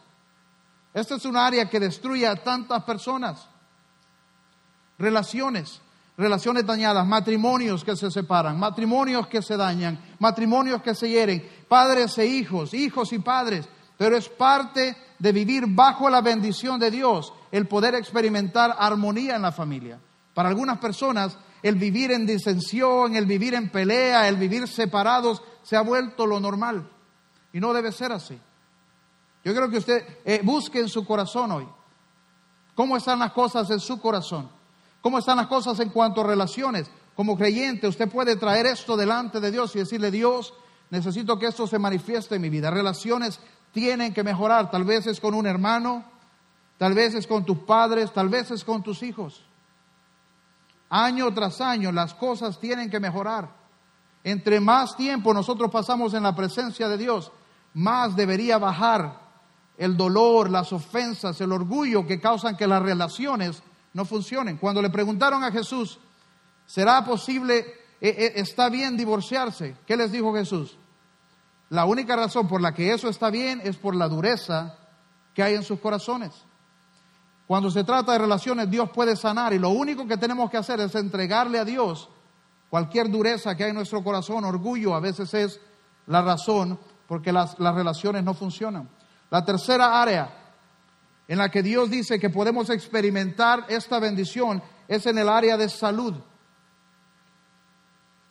[0.92, 3.48] Esta es un área que destruye a tantas personas.
[4.98, 5.82] Relaciones
[6.18, 12.18] relaciones dañadas, matrimonios que se separan, matrimonios que se dañan, matrimonios que se hieren, padres
[12.18, 13.70] e hijos, hijos y padres.
[14.00, 19.42] Pero es parte de vivir bajo la bendición de Dios el poder experimentar armonía en
[19.42, 20.00] la familia.
[20.34, 25.76] Para algunas personas, el vivir en disensión, el vivir en pelea, el vivir separados, se
[25.76, 26.90] ha vuelto lo normal.
[27.52, 28.40] Y no debe ser así.
[29.44, 31.68] Yo creo que usted eh, busque en su corazón hoy
[32.76, 34.50] cómo están las cosas en su corazón.
[35.02, 36.90] ¿Cómo están las cosas en cuanto a relaciones?
[37.18, 40.54] Como creyente, usted puede traer esto delante de Dios y decirle, Dios,
[40.90, 42.72] necesito que esto se manifieste en mi vida.
[42.72, 44.72] Relaciones tienen que mejorar.
[44.72, 46.04] Tal vez es con un hermano,
[46.78, 49.44] tal vez es con tus padres, tal vez es con tus hijos.
[50.90, 53.50] Año tras año las cosas tienen que mejorar.
[54.24, 57.32] Entre más tiempo nosotros pasamos en la presencia de Dios,
[57.74, 59.30] más debería bajar
[59.78, 64.58] el dolor, las ofensas, el orgullo que causan que las relaciones no funcionen.
[64.58, 66.00] Cuando le preguntaron a Jesús,
[66.66, 67.60] ¿será posible,
[68.02, 69.78] eh, eh, está bien divorciarse?
[69.86, 70.78] ¿Qué les dijo Jesús?
[71.70, 74.76] La única razón por la que eso está bien es por la dureza
[75.34, 76.32] que hay en sus corazones.
[77.46, 80.80] Cuando se trata de relaciones, Dios puede sanar y lo único que tenemos que hacer
[80.80, 82.10] es entregarle a Dios
[82.70, 85.60] cualquier dureza que hay en nuestro corazón, orgullo, a veces es
[86.06, 88.90] la razón porque las, las relaciones no funcionan.
[89.30, 90.54] La tercera área
[91.28, 95.70] en la que Dios dice que podemos experimentar esta bendición es en el área de
[95.70, 96.16] salud.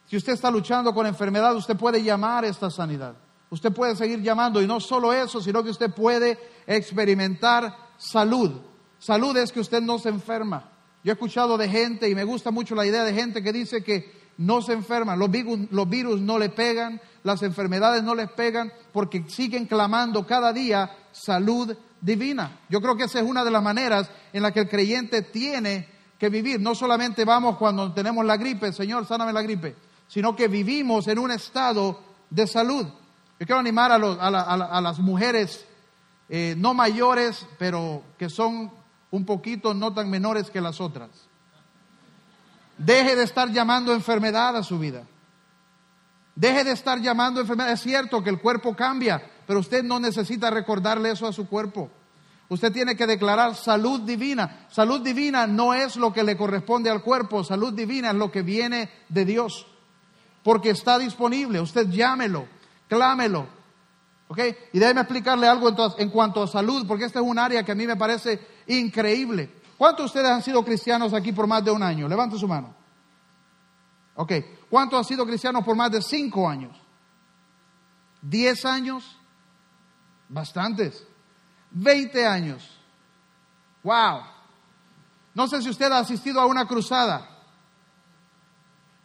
[0.07, 3.15] Si usted está luchando con enfermedad, usted puede llamar esta sanidad.
[3.51, 8.61] Usted puede seguir llamando y no solo eso, sino que usted puede experimentar salud.
[8.99, 10.71] Salud es que usted no se enferma.
[11.03, 13.83] Yo he escuchado de gente y me gusta mucho la idea de gente que dice
[13.83, 18.31] que no se enferma, los virus, los virus no le pegan, las enfermedades no les
[18.31, 22.61] pegan porque siguen clamando cada día salud divina.
[22.69, 25.89] Yo creo que esa es una de las maneras en la que el creyente tiene
[26.19, 26.61] que vivir.
[26.61, 29.75] No solamente vamos cuando tenemos la gripe, Señor, sáname la gripe,
[30.07, 32.87] sino que vivimos en un estado de salud.
[33.39, 35.65] Yo quiero animar a, las mujeres
[36.29, 38.73] eh, no mayores, pero que son
[39.11, 41.11] un poquito no tan menores que las otras.
[42.77, 45.05] Deje de estar llamando enfermedad a su vida.
[46.35, 47.73] Deje de estar llamando enfermedad.
[47.73, 51.91] Es cierto que el cuerpo cambia, pero usted no necesita recordarle eso a su cuerpo.
[52.49, 54.67] Usted tiene que declarar salud divina.
[54.71, 58.43] Salud divina no es lo que le corresponde al cuerpo, salud divina es lo que
[58.43, 59.67] viene de Dios.
[60.43, 62.47] Porque está disponible, usted llámelo,
[62.89, 63.47] clámelo.
[64.29, 64.39] ¿Ok?
[64.73, 67.75] Y déjeme explicarle algo en cuanto a salud, porque esta es un área que a
[67.75, 69.55] mí me parece increíble.
[69.79, 72.09] ¿Cuántos de ustedes han sido cristianos aquí por más de un año?
[72.09, 72.75] Levante su mano.
[74.17, 74.33] Ok.
[74.69, 76.77] ¿Cuántos han sido cristianos por más de cinco años?
[78.21, 79.19] ¿Diez años?
[80.29, 81.07] Bastantes.
[81.71, 82.69] 20 años.
[83.83, 84.23] Wow.
[85.35, 87.39] No sé si usted ha asistido a una cruzada.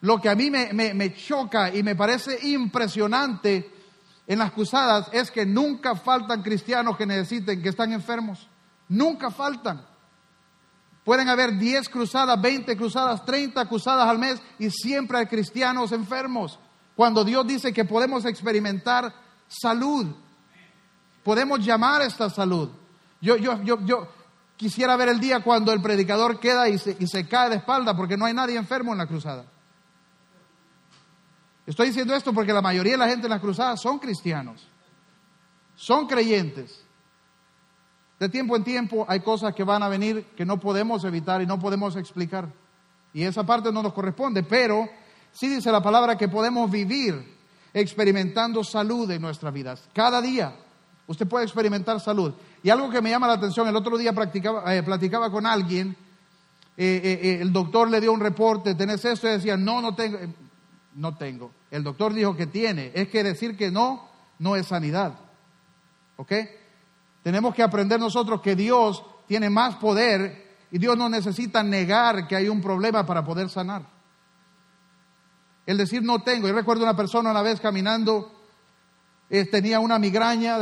[0.01, 3.72] Lo que a mí me, me, choca y me parece impresionante
[4.25, 8.47] en las cruzadas es que nunca faltan cristianos que necesiten, que están enfermos.
[8.87, 9.85] Nunca faltan.
[11.03, 16.59] Pueden haber 10 cruzadas, 20 cruzadas, 30 cruzadas al mes y siempre hay cristianos enfermos.
[16.95, 19.13] Cuando Dios dice que podemos experimentar
[19.47, 20.15] salud,
[21.23, 22.69] podemos llamar esta salud.
[23.19, 24.07] Yo, yo, yo, yo
[24.55, 27.97] quisiera ver el día cuando el predicador queda y se, y se cae de espalda
[27.97, 29.45] porque no hay nadie enfermo en la cruzada.
[31.65, 34.67] Estoy diciendo esto porque la mayoría de la gente en las cruzadas son cristianos,
[35.75, 36.83] son creyentes.
[38.19, 41.45] De tiempo en tiempo hay cosas que van a venir que no podemos evitar y
[41.45, 42.51] no podemos explicar.
[43.13, 44.89] Y esa parte no nos corresponde, pero
[45.31, 47.37] sí dice la palabra que podemos vivir
[47.73, 49.89] experimentando salud en nuestras vidas.
[49.93, 50.55] Cada día
[51.07, 52.33] usted puede experimentar salud.
[52.61, 54.13] Y algo que me llama la atención, el otro día
[54.67, 55.95] eh, platicaba con alguien,
[56.75, 59.27] eh, eh, el doctor le dio un reporte, ¿tenés esto?
[59.27, 60.17] Y decía, no, no tengo,
[60.95, 61.51] no tengo.
[61.71, 62.91] El doctor dijo que tiene.
[62.93, 64.07] Es que decir que no,
[64.39, 65.13] no es sanidad.
[66.17, 66.31] ¿Ok?
[67.23, 72.35] Tenemos que aprender nosotros que Dios tiene más poder y Dios no necesita negar que
[72.35, 73.83] hay un problema para poder sanar.
[75.65, 76.47] El decir no tengo.
[76.47, 78.31] Yo recuerdo una persona una vez caminando,
[79.29, 80.57] eh, tenía una migraña,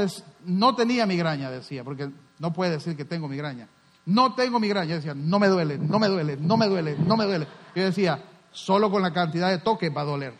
[0.45, 3.67] no tenía migraña, decía, porque no puede decir que tengo migraña.
[4.05, 7.25] No tengo migraña, decía, no me duele, no me duele, no me duele, no me
[7.25, 7.47] duele.
[7.75, 10.33] Yo decía, solo con la cantidad de toque va a doler.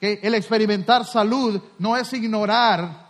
[0.00, 3.06] el experimentar salud no es ignorar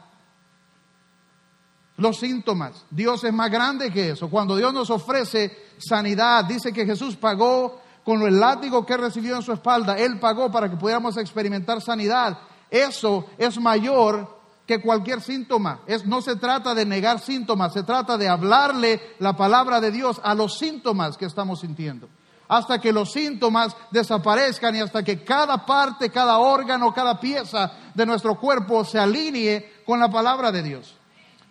[1.96, 2.84] los síntomas.
[2.90, 4.28] Dios es más grande que eso.
[4.28, 9.42] Cuando Dios nos ofrece sanidad, dice que Jesús pagó con el látigo que recibió en
[9.42, 12.38] su espalda, Él pagó para que pudiéramos experimentar sanidad.
[12.70, 15.80] Eso es mayor que cualquier síntoma.
[16.04, 20.34] No se trata de negar síntomas, se trata de hablarle la palabra de Dios a
[20.34, 22.08] los síntomas que estamos sintiendo.
[22.48, 28.06] Hasta que los síntomas desaparezcan y hasta que cada parte, cada órgano, cada pieza de
[28.06, 30.94] nuestro cuerpo se alinee con la palabra de Dios.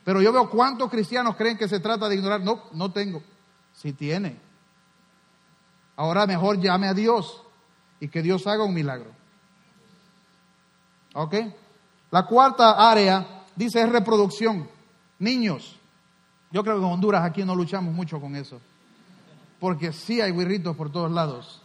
[0.05, 2.41] Pero yo veo cuántos cristianos creen que se trata de ignorar.
[2.41, 3.21] No, no tengo.
[3.73, 4.39] Si tiene.
[5.97, 7.41] Ahora mejor llame a Dios
[7.99, 9.11] y que Dios haga un milagro.
[11.13, 11.35] ¿Ok?
[12.11, 14.69] La cuarta área dice es reproducción.
[15.19, 15.77] Niños.
[16.51, 18.61] Yo creo que en Honduras aquí no luchamos mucho con eso.
[19.65, 21.59] Porque sí hay guirritos por todos lados.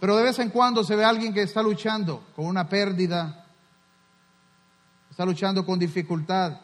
[0.00, 3.44] Pero de vez en cuando se ve a alguien que está luchando con una pérdida,
[5.10, 6.58] está luchando con dificultad.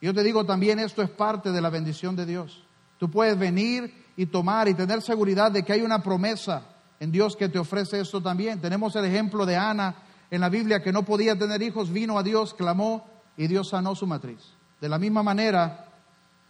[0.00, 2.64] Yo te digo también, esto es parte de la bendición de Dios.
[2.96, 6.62] Tú puedes venir y tomar y tener seguridad de que hay una promesa
[6.98, 8.62] en Dios que te ofrece esto también.
[8.62, 9.94] Tenemos el ejemplo de Ana
[10.30, 13.94] en la Biblia que no podía tener hijos, vino a Dios, clamó y Dios sanó
[13.94, 14.40] su matriz.
[14.80, 15.84] De la misma manera,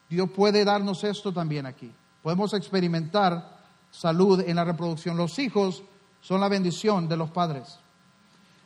[0.09, 1.93] Dios puede darnos esto también aquí.
[2.29, 3.59] Podemos experimentar
[3.91, 5.17] salud en la reproducción.
[5.17, 5.83] Los hijos
[6.21, 7.79] son la bendición de los padres.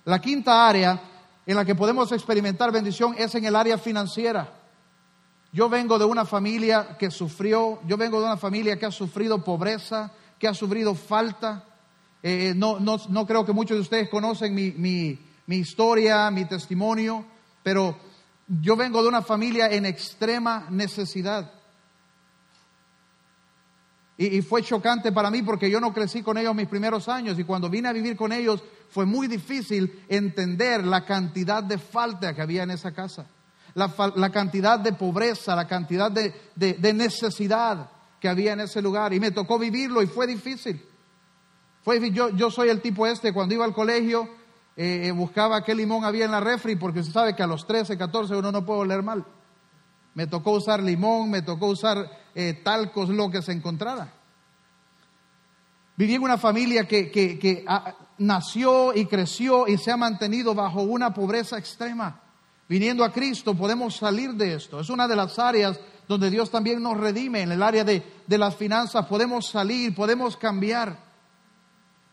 [0.04, 1.00] La quinta área
[1.46, 4.52] en la que podemos experimentar bendición es en el área financiera.
[5.52, 9.44] Yo vengo de una familia que sufrió, yo vengo de una familia que ha sufrido
[9.44, 11.64] pobreza, que ha sufrido falta.
[12.20, 16.46] Eh, no, no, no, creo que muchos de ustedes conocen mi, mi, mi historia, mi
[16.46, 17.24] testimonio,
[17.62, 17.96] pero
[18.60, 21.61] yo vengo de una familia en extrema necesidad.
[24.26, 27.44] Y, fue chocante para mí porque yo no crecí con ellos mis primeros años y
[27.44, 32.42] cuando vine a vivir con ellos fue muy difícil entender la cantidad de falta que
[32.42, 33.26] había en esa casa
[33.74, 39.12] la, cantidad de pobreza, la cantidad de, necesidad que había en ese lugar.
[39.12, 40.84] Y me tocó vivirlo y fue difícil.
[41.82, 44.28] Fue, yo, yo soy el tipo este, cuando iba al colegio,
[44.76, 47.66] eh, eh, buscaba qué limón había en la refri, porque se sabe que a los
[47.66, 49.24] 13, 14 uno no puede oler mal.
[50.14, 54.12] Me tocó usar limón, me tocó usar eh, talcos, lo que se encontrara.
[55.96, 60.82] Viví en una familia que, que ah, nació y creció y se ha mantenido bajo
[60.82, 62.22] una pobreza extrema
[62.72, 64.80] viniendo a Cristo podemos salir de esto.
[64.80, 68.56] Es una de las áreas donde Dios también nos redime, en el área de, las
[68.56, 70.96] finanzas podemos salir, podemos cambiar,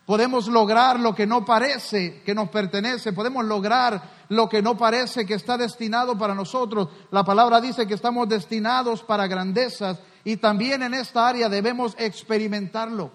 [0.04, 5.24] podemos lograr lo que no parece que nos pertenece, podemos lograr lo que no parece
[5.24, 6.88] que está destinado para nosotros.
[7.10, 13.10] La palabra dice que estamos destinados para grandezas y también en esta área debemos experimentarlo.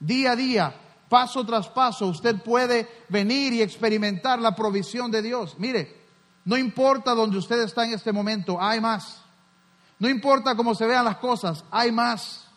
[0.00, 0.74] Día a día,
[1.08, 5.56] paso tras paso, usted puede venir y experimentar la provisión de Dios.
[5.58, 6.02] Mire,
[6.44, 9.22] no importa donde usted está en este momento, hay más.
[9.98, 12.48] No importa cómo se vean las cosas, hay más.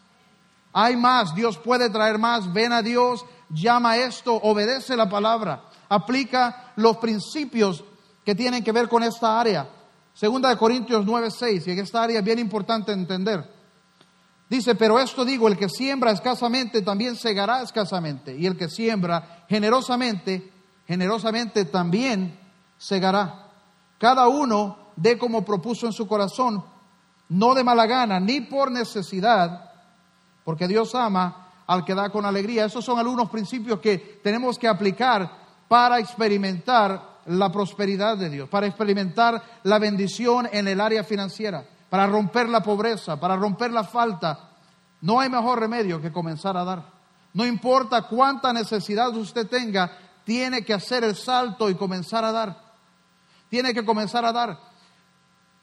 [0.74, 2.52] Hay más, Dios puede traer más.
[2.52, 7.84] Ven a Dios, llama esto, obedece la palabra, aplica los principios
[8.26, 9.70] que tienen que ver con esta área.
[10.14, 13.55] Segunda de Corintios 9:6, y en esta área es bien importante entender.
[14.50, 19.46] Dice, pero esto digo, el que siembra escasamente también segará escasamente, y el que siembra
[19.50, 20.52] generosamente,
[20.88, 22.40] generosamente también
[22.78, 23.50] segará.
[23.98, 26.64] Cada uno dé como propuso en su corazón,
[27.30, 29.72] no de mala gana, ni por necesidad,
[30.44, 32.66] porque Dios ama al que da con alegría.
[32.66, 35.32] Esos son algunos principios que tenemos que aplicar
[35.68, 42.08] para experimentar la prosperidad de Dios, para experimentar la bendición en el área financiera, para
[42.08, 44.50] romper la pobreza, para romper la falta.
[45.00, 46.84] No hay mejor remedio que comenzar a dar.
[47.34, 52.66] No importa cuánta necesidad usted tenga, tiene que hacer el salto y comenzar a dar
[53.50, 54.60] tiene que comenzar a dar.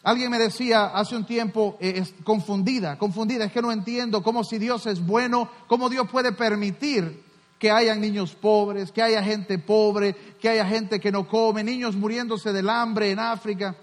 [0.02, 4.56] Alguien me decía hace un tiempo, eh, confundida, confundida, es que no entiendo cómo si
[4.56, 7.22] Dios es bueno, cómo Dios puede permitir
[7.58, 11.94] que haya niños pobres, que haya gente pobre, que haya gente que no come, niños
[11.94, 13.76] muriéndose del hambre en África.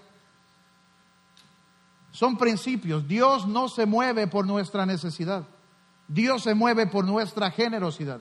[2.12, 3.06] Son principios.
[3.06, 5.44] Dios no se mueve por nuestra necesidad.
[6.08, 8.20] Dios se mueve por nuestra generosidad.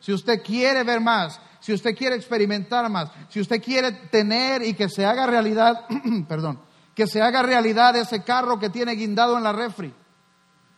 [0.00, 4.74] Si usted quiere ver más, si usted quiere experimentar más, si usted quiere tener y
[4.74, 5.86] que se haga realidad,
[6.28, 6.60] perdón,
[6.94, 9.92] que se haga realidad ese carro que tiene guindado en la refri,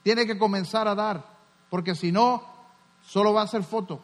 [0.03, 1.25] tiene que comenzar a dar,
[1.69, 2.43] porque si no,
[3.03, 4.01] solo va a ser foto.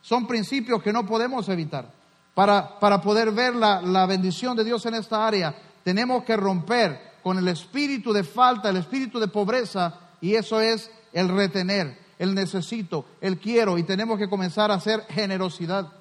[0.00, 1.92] Son principios que no podemos evitar.
[2.34, 7.13] Para, para poder ver la, la bendición de Dios en esta área, tenemos que romper
[7.24, 12.34] con el espíritu de falta, el espíritu de pobreza, y eso es el retener el
[12.34, 15.92] necesito, el quiero y tenemos que comenzar a hacer generosidad.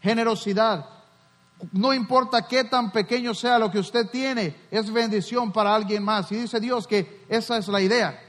[0.00, 0.86] generosidad.
[1.70, 6.32] No importa qué tan pequeño sea lo que usted tiene, es bendición para alguien más.
[6.32, 8.20] Y dice Dios que esa es la idea.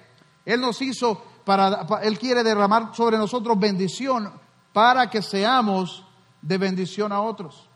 [0.46, 4.32] Él nos hizo para, Él quiere derramar sobre nosotros bendición
[4.72, 6.06] para que seamos
[6.42, 7.68] de bendición a otros.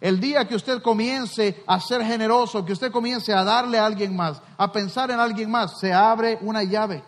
[0.00, 4.16] El día que usted comience a ser generoso, que usted comience a darle a alguien
[4.16, 7.04] más, a pensar en alguien más, se abre una llave.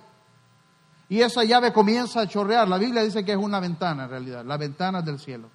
[1.09, 2.69] Y esa llave comienza a chorrear.
[2.69, 5.49] La Biblia dice que es una ventana en realidad, la ventana del cielo.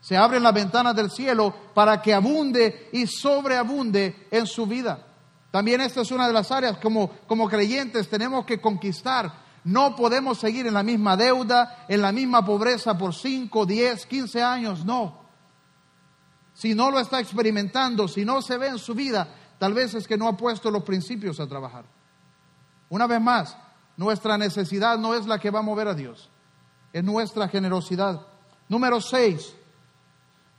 [0.00, 5.06] Se abren las ventanas del cielo para que abunde y sobreabunde en su vida.
[5.50, 9.32] También esta es una de las áreas como, como creyentes tenemos que conquistar.
[9.64, 14.42] No podemos seguir en la misma deuda, en la misma pobreza por 5, 10, 15
[14.42, 15.21] años, no.
[16.62, 19.26] Si no lo está experimentando, si no se ve en su vida,
[19.58, 21.84] tal vez es que no ha puesto los principios a trabajar.
[22.88, 23.56] Una vez más,
[23.96, 26.30] nuestra necesidad no es la que va a mover a Dios,
[26.92, 28.20] es nuestra generosidad.
[28.68, 29.54] Número 6,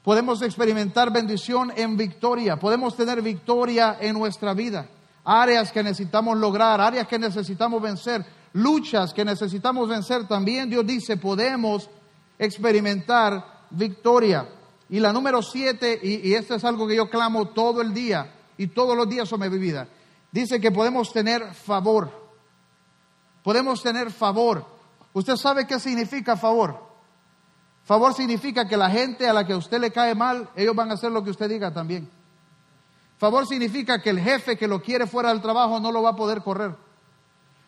[0.04, 4.90] Podemos experimentar bendición en victoria, podemos tener victoria en nuestra vida.
[5.24, 10.28] Áreas que necesitamos lograr, áreas que necesitamos vencer, luchas que necesitamos vencer.
[10.28, 11.90] También Dios dice, podemos
[12.38, 14.46] experimentar victoria.
[14.94, 18.68] Y la número siete, y, esto es algo que yo clamo todo el día y
[18.68, 19.88] todos los días sobre mi vida,
[20.32, 22.12] dice que podemos tener favor.
[23.42, 24.64] Podemos tener favor.
[25.14, 26.78] ¿Usted sabe qué significa favor?
[27.86, 30.94] Favor significa que la gente a la que usted le cae mal, ellos van a
[30.94, 32.08] hacer lo que usted diga también.
[33.18, 36.16] Favor significa que el jefe que lo quiere fuera del trabajo no lo va a
[36.16, 36.76] poder correr.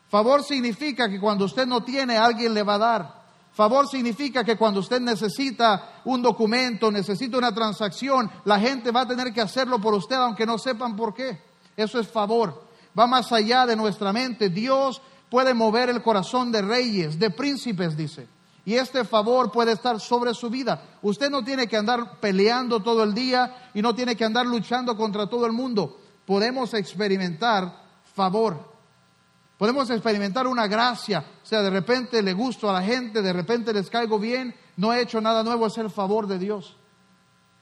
[0.09, 3.14] Favor significa que cuando usted no tiene, alguien le va a dar.
[3.55, 9.07] Favor significa que cuando usted necesita un documento, necesita una transacción, la gente va a
[9.07, 11.39] tener que hacerlo por usted aunque no sepan por qué.
[11.77, 12.65] Eso es favor.
[12.99, 14.49] Va más allá de nuestra mente.
[14.49, 18.27] Dios puede mover el corazón de reyes, de príncipes, dice.
[18.65, 20.97] Y este favor puede estar sobre su vida.
[21.01, 24.97] Usted no tiene que andar peleando todo el día y no tiene que andar luchando
[24.97, 25.97] contra todo el mundo.
[26.25, 27.71] Podemos experimentar
[28.13, 28.74] favor.
[29.65, 31.25] Podemos experimentar una gracia.
[31.41, 34.93] O sea, de repente le gusto a la gente, de repente les caigo bien, no
[34.93, 36.77] he hecho nada nuevo, es el favor de Dios.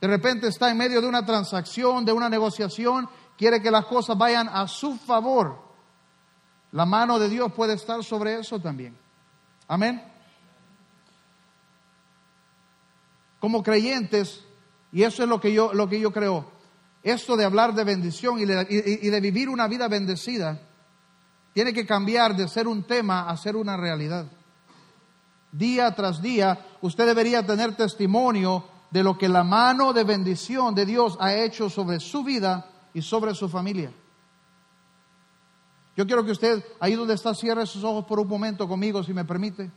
[0.02, 4.18] De repente está en medio de una transacción, de una negociación, quiere que las cosas
[4.18, 5.62] vayan a su favor.
[6.74, 8.98] La mano de Dios puede estar sobre eso también.
[9.70, 10.04] Amén.
[13.40, 14.46] como creyentes,
[14.94, 16.50] y eso es lo que yo, lo que yo creo,
[17.04, 20.62] esto de hablar de bendición y de, vivir una vida bendecida,
[21.54, 24.26] tiene que cambiar de ser un tema a ser una realidad.
[25.52, 30.86] Día tras día, usted debería tener testimonio de lo que la mano de bendición de
[30.86, 33.92] Dios ha hecho sobre su vida y sobre su familia.
[35.96, 39.14] Yo quiero que usted, ahí donde está, cierre sus ojos por un momento conmigo, si
[39.14, 39.72] me permite.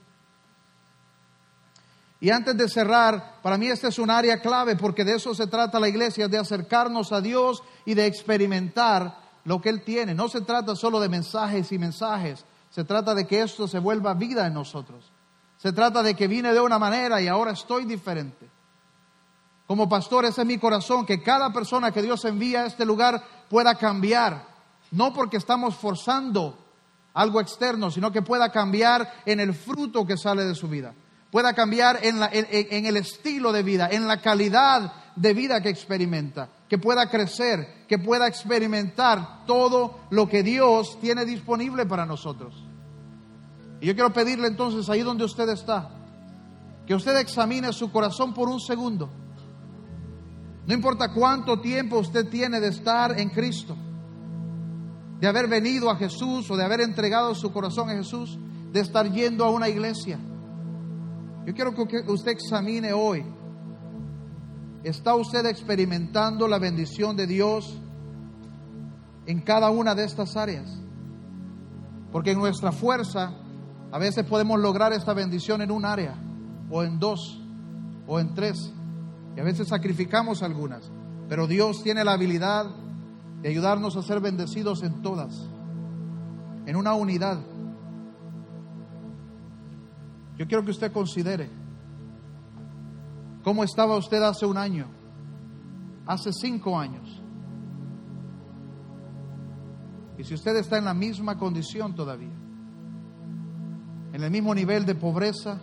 [2.21, 5.47] Y antes de cerrar, para mí esta es un área clave porque de eso se
[5.47, 10.15] trata la iglesia, de acercarnos a Dios y de experimentar lo que Él tiene.
[10.15, 14.13] No se trata solo de mensajes y mensajes, se trata de que esto se vuelva
[14.13, 15.11] vida en nosotros.
[15.57, 18.51] Se trata de que vine de una manera y ahora estoy diferente.
[19.67, 23.25] Como pastor, ese es mi corazón, que cada persona que Dios envía a este lugar
[23.49, 24.47] pueda cambiar,
[24.91, 26.59] no porque estamos forzando
[27.15, 30.95] algo externo, sino que pueda cambiar en el fruto que sale de su vida
[31.37, 36.79] pueda cambiar en, el estilo de vida, en la calidad de vida que experimenta, que
[36.79, 42.55] pueda crecer, que pueda experimentar todo lo que Dios tiene disponible para nosotros.
[43.81, 45.91] Y yo quiero pedirle entonces ahí donde usted está,
[46.87, 49.11] que usted examine su corazón por un segundo.
[50.67, 53.77] No importa cuánto tiempo usted tiene de estar en Cristo,
[55.21, 58.39] de haber venido a Jesús o de haber entregado su corazón a Jesús,
[58.73, 60.19] de estar yendo a una iglesia
[61.47, 63.25] yo quiero que usted examine hoy.
[64.87, 67.77] ¿Está usted experimentando la bendición de Dios
[69.27, 70.81] en cada una de estas áreas?
[72.13, 73.33] Porque en nuestra fuerza
[73.91, 76.15] a veces podemos lograr esta bendición en un área,
[76.71, 77.43] o en dos,
[78.07, 78.73] o en tres.
[79.37, 80.89] Y a veces sacrificamos algunas.
[81.29, 82.67] Pero Dios tiene la habilidad
[83.43, 85.49] de ayudarnos a ser bendecidos en todas,
[86.65, 87.41] en una unidad.
[90.39, 91.66] Yo quiero que usted considere
[93.47, 94.89] cómo estaba usted hace un año,
[96.05, 97.23] hace cinco años.
[100.19, 102.35] Y si usted está en la misma condición todavía,
[104.13, 105.61] en el mismo nivel de pobreza,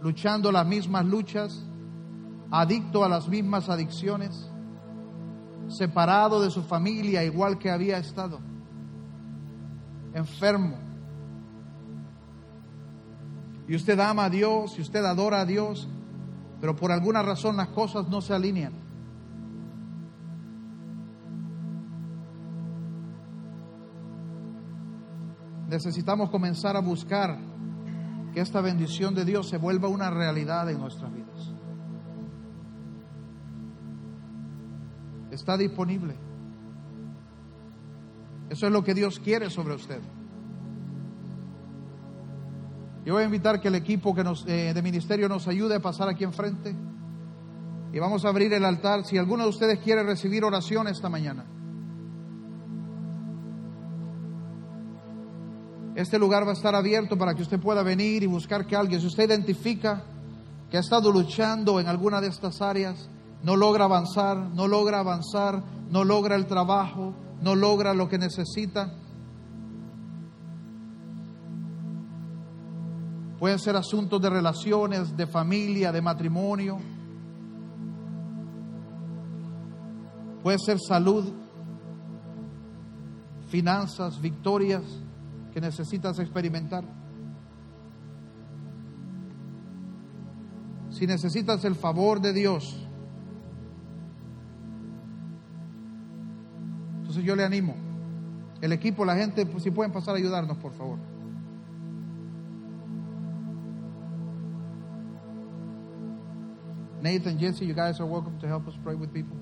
[0.00, 1.62] luchando las mismas luchas,
[2.50, 4.50] adicto a las mismas adicciones,
[5.68, 8.40] separado de su familia igual que había estado,
[10.14, 10.78] enfermo,
[13.68, 15.86] y usted ama a Dios, y usted adora a Dios,
[16.60, 18.74] pero por alguna razón las cosas no se alinean.
[25.68, 27.38] Necesitamos comenzar a buscar
[28.34, 31.54] que esta bendición de Dios se vuelva una realidad en nuestras vidas.
[35.30, 36.16] Está disponible.
[38.50, 40.00] Eso es lo que Dios quiere sobre usted.
[43.04, 45.80] Yo voy a invitar que el equipo que nos, eh, de ministerio nos ayude a
[45.80, 46.74] pasar aquí enfrente.
[47.92, 49.04] Y vamos a abrir el altar.
[49.04, 51.44] Si alguno de ustedes quiere recibir oración esta mañana.
[55.94, 59.00] Este lugar va a estar abierto para que usted pueda venir y buscar que alguien,
[59.00, 60.04] si usted identifica
[60.70, 63.10] que ha estado luchando en alguna de estas áreas,
[63.42, 68.94] no logra avanzar, no logra avanzar, no logra el trabajo, no logra lo que necesita,
[73.40, 76.78] Pueden ser asuntos de relaciones, de familia, de matrimonio.
[80.42, 81.32] Puede ser salud,
[83.48, 84.82] finanzas, victorias
[85.54, 86.84] que necesitas experimentar.
[90.90, 92.86] Si necesitas el favor de Dios,
[96.98, 97.74] entonces yo le animo.
[98.60, 101.09] El equipo, la gente, si pueden pasar a ayudarnos, por favor.
[107.02, 109.36] Nathan, Jesse, you guys are welcome to help us pray with people.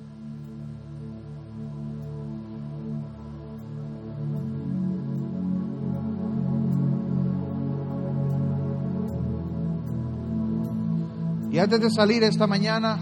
[11.51, 13.01] Y antes de salir esta mañana,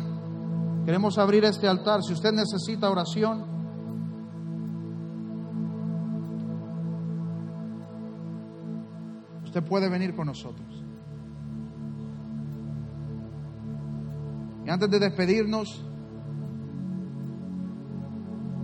[0.86, 2.00] queremos abrir este altar.
[2.02, 3.44] Si usted necesita oración,
[9.44, 10.85] usted puede venir con nosotros.
[14.66, 15.80] Y antes de despedirnos,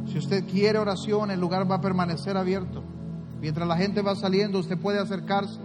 [0.06, 2.82] si usted quiere oración, el lugar va a permanecer abierto.
[3.40, 5.60] Mientras la gente va saliendo, usted puede acercarse.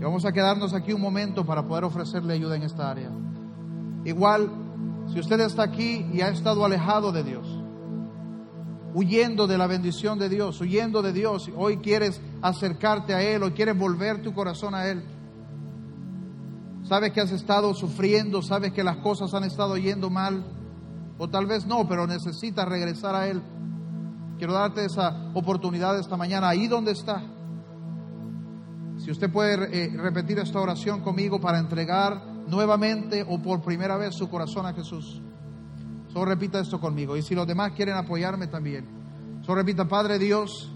[0.00, 3.10] Y vamos a quedarnos aquí un momento para poder ofrecerle ayuda en esta área.
[4.06, 4.50] Igual,
[5.12, 7.46] si usted está aquí y ha estado alejado de Dios,
[8.94, 13.50] huyendo de la bendición de Dios, huyendo de Dios, hoy quieres acercarte a Él, hoy
[13.50, 15.04] quieres volver tu corazón a Él
[16.90, 20.44] sabes que has estado sufriendo, sabes que las cosas han estado yendo mal,
[21.18, 23.40] o tal vez no, pero necesitas regresar a Él.
[24.38, 27.22] Quiero darte esa oportunidad esta mañana, ahí donde está.
[28.96, 34.16] Si usted puede eh, repetir esta oración conmigo para entregar nuevamente o por primera vez
[34.16, 35.22] su corazón a Jesús.
[36.08, 37.16] Solo repita esto conmigo.
[37.16, 39.40] Y si los demás quieren apoyarme también.
[39.42, 40.72] Solo repita, Padre Dios,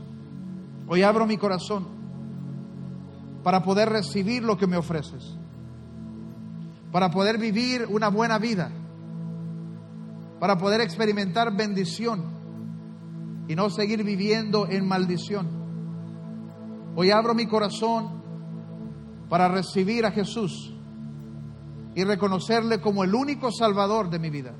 [0.86, 1.88] hoy abro mi corazón
[3.42, 5.38] para poder recibir lo que me ofreces
[6.94, 8.70] para poder vivir una buena vida,
[10.38, 12.22] para poder experimentar bendición
[13.48, 15.48] y no seguir viviendo en maldición.
[16.94, 18.22] Hoy abro mi corazón
[19.28, 20.72] para recibir a Jesús
[21.96, 24.54] y reconocerle como el único salvador de mi vida.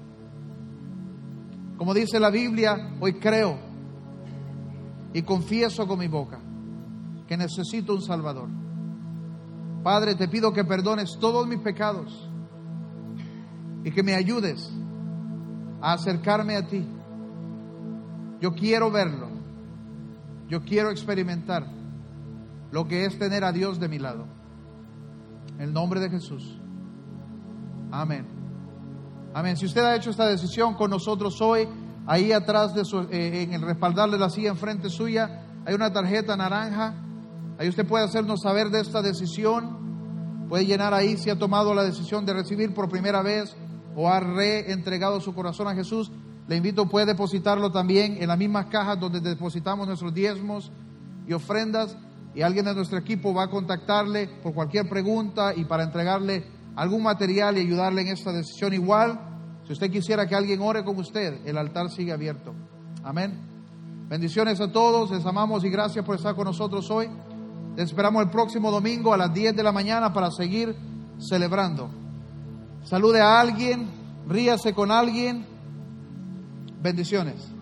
[1.77, 3.61] Como dice la Biblia, hoy creo
[5.13, 6.41] y confieso con mi boca
[7.29, 8.64] que necesito un salvador.
[9.85, 12.27] Padre, te pido que perdones todos mis pecados
[13.85, 14.73] y que me ayudes
[15.83, 16.89] a acercarme a ti.
[18.41, 19.29] Yo quiero verlo.
[20.49, 21.67] Yo quiero experimentar
[22.71, 24.27] lo que es tener a Dios de mi lado.
[25.57, 26.59] En el nombre de Jesús.
[27.93, 28.27] Amén.
[29.35, 29.59] Amén.
[29.59, 31.69] Si usted ha hecho esta decisión con nosotros hoy,
[32.07, 35.93] ahí atrás de su, eh, en el respaldar de la silla enfrente suya, hay una
[35.93, 37.04] tarjeta naranja
[37.59, 40.47] Ahí usted puede hacernos saber de esta decisión.
[40.49, 43.57] Puede llenar ahí si ha tomado la decisión de recibir por primera vez
[43.97, 46.11] o ha reentregado su corazón a Jesús.
[46.49, 50.73] Le invito, puede depositarlo también en las mismas cajas donde depositamos nuestros diezmos
[51.27, 51.97] y ofrendas.
[52.35, 56.45] Y alguien de nuestro equipo va a contactarle por cualquier pregunta y para entregarle
[56.75, 58.75] algún material y ayudarle en esta decisión.
[58.75, 59.21] Igual,
[59.65, 62.53] si usted quisiera que alguien ore con usted, el altar sigue abierto.
[63.05, 63.39] Amén.
[64.09, 67.09] Bendiciones a todos, les amamos y gracias por estar con nosotros hoy
[67.77, 70.75] esperamos el próximo domingo a las 10 de la mañana para seguir
[71.19, 71.91] celebrando.
[72.85, 73.89] Salude a alguien,
[74.29, 75.47] ríase con alguien.
[76.83, 77.54] Bendiciones.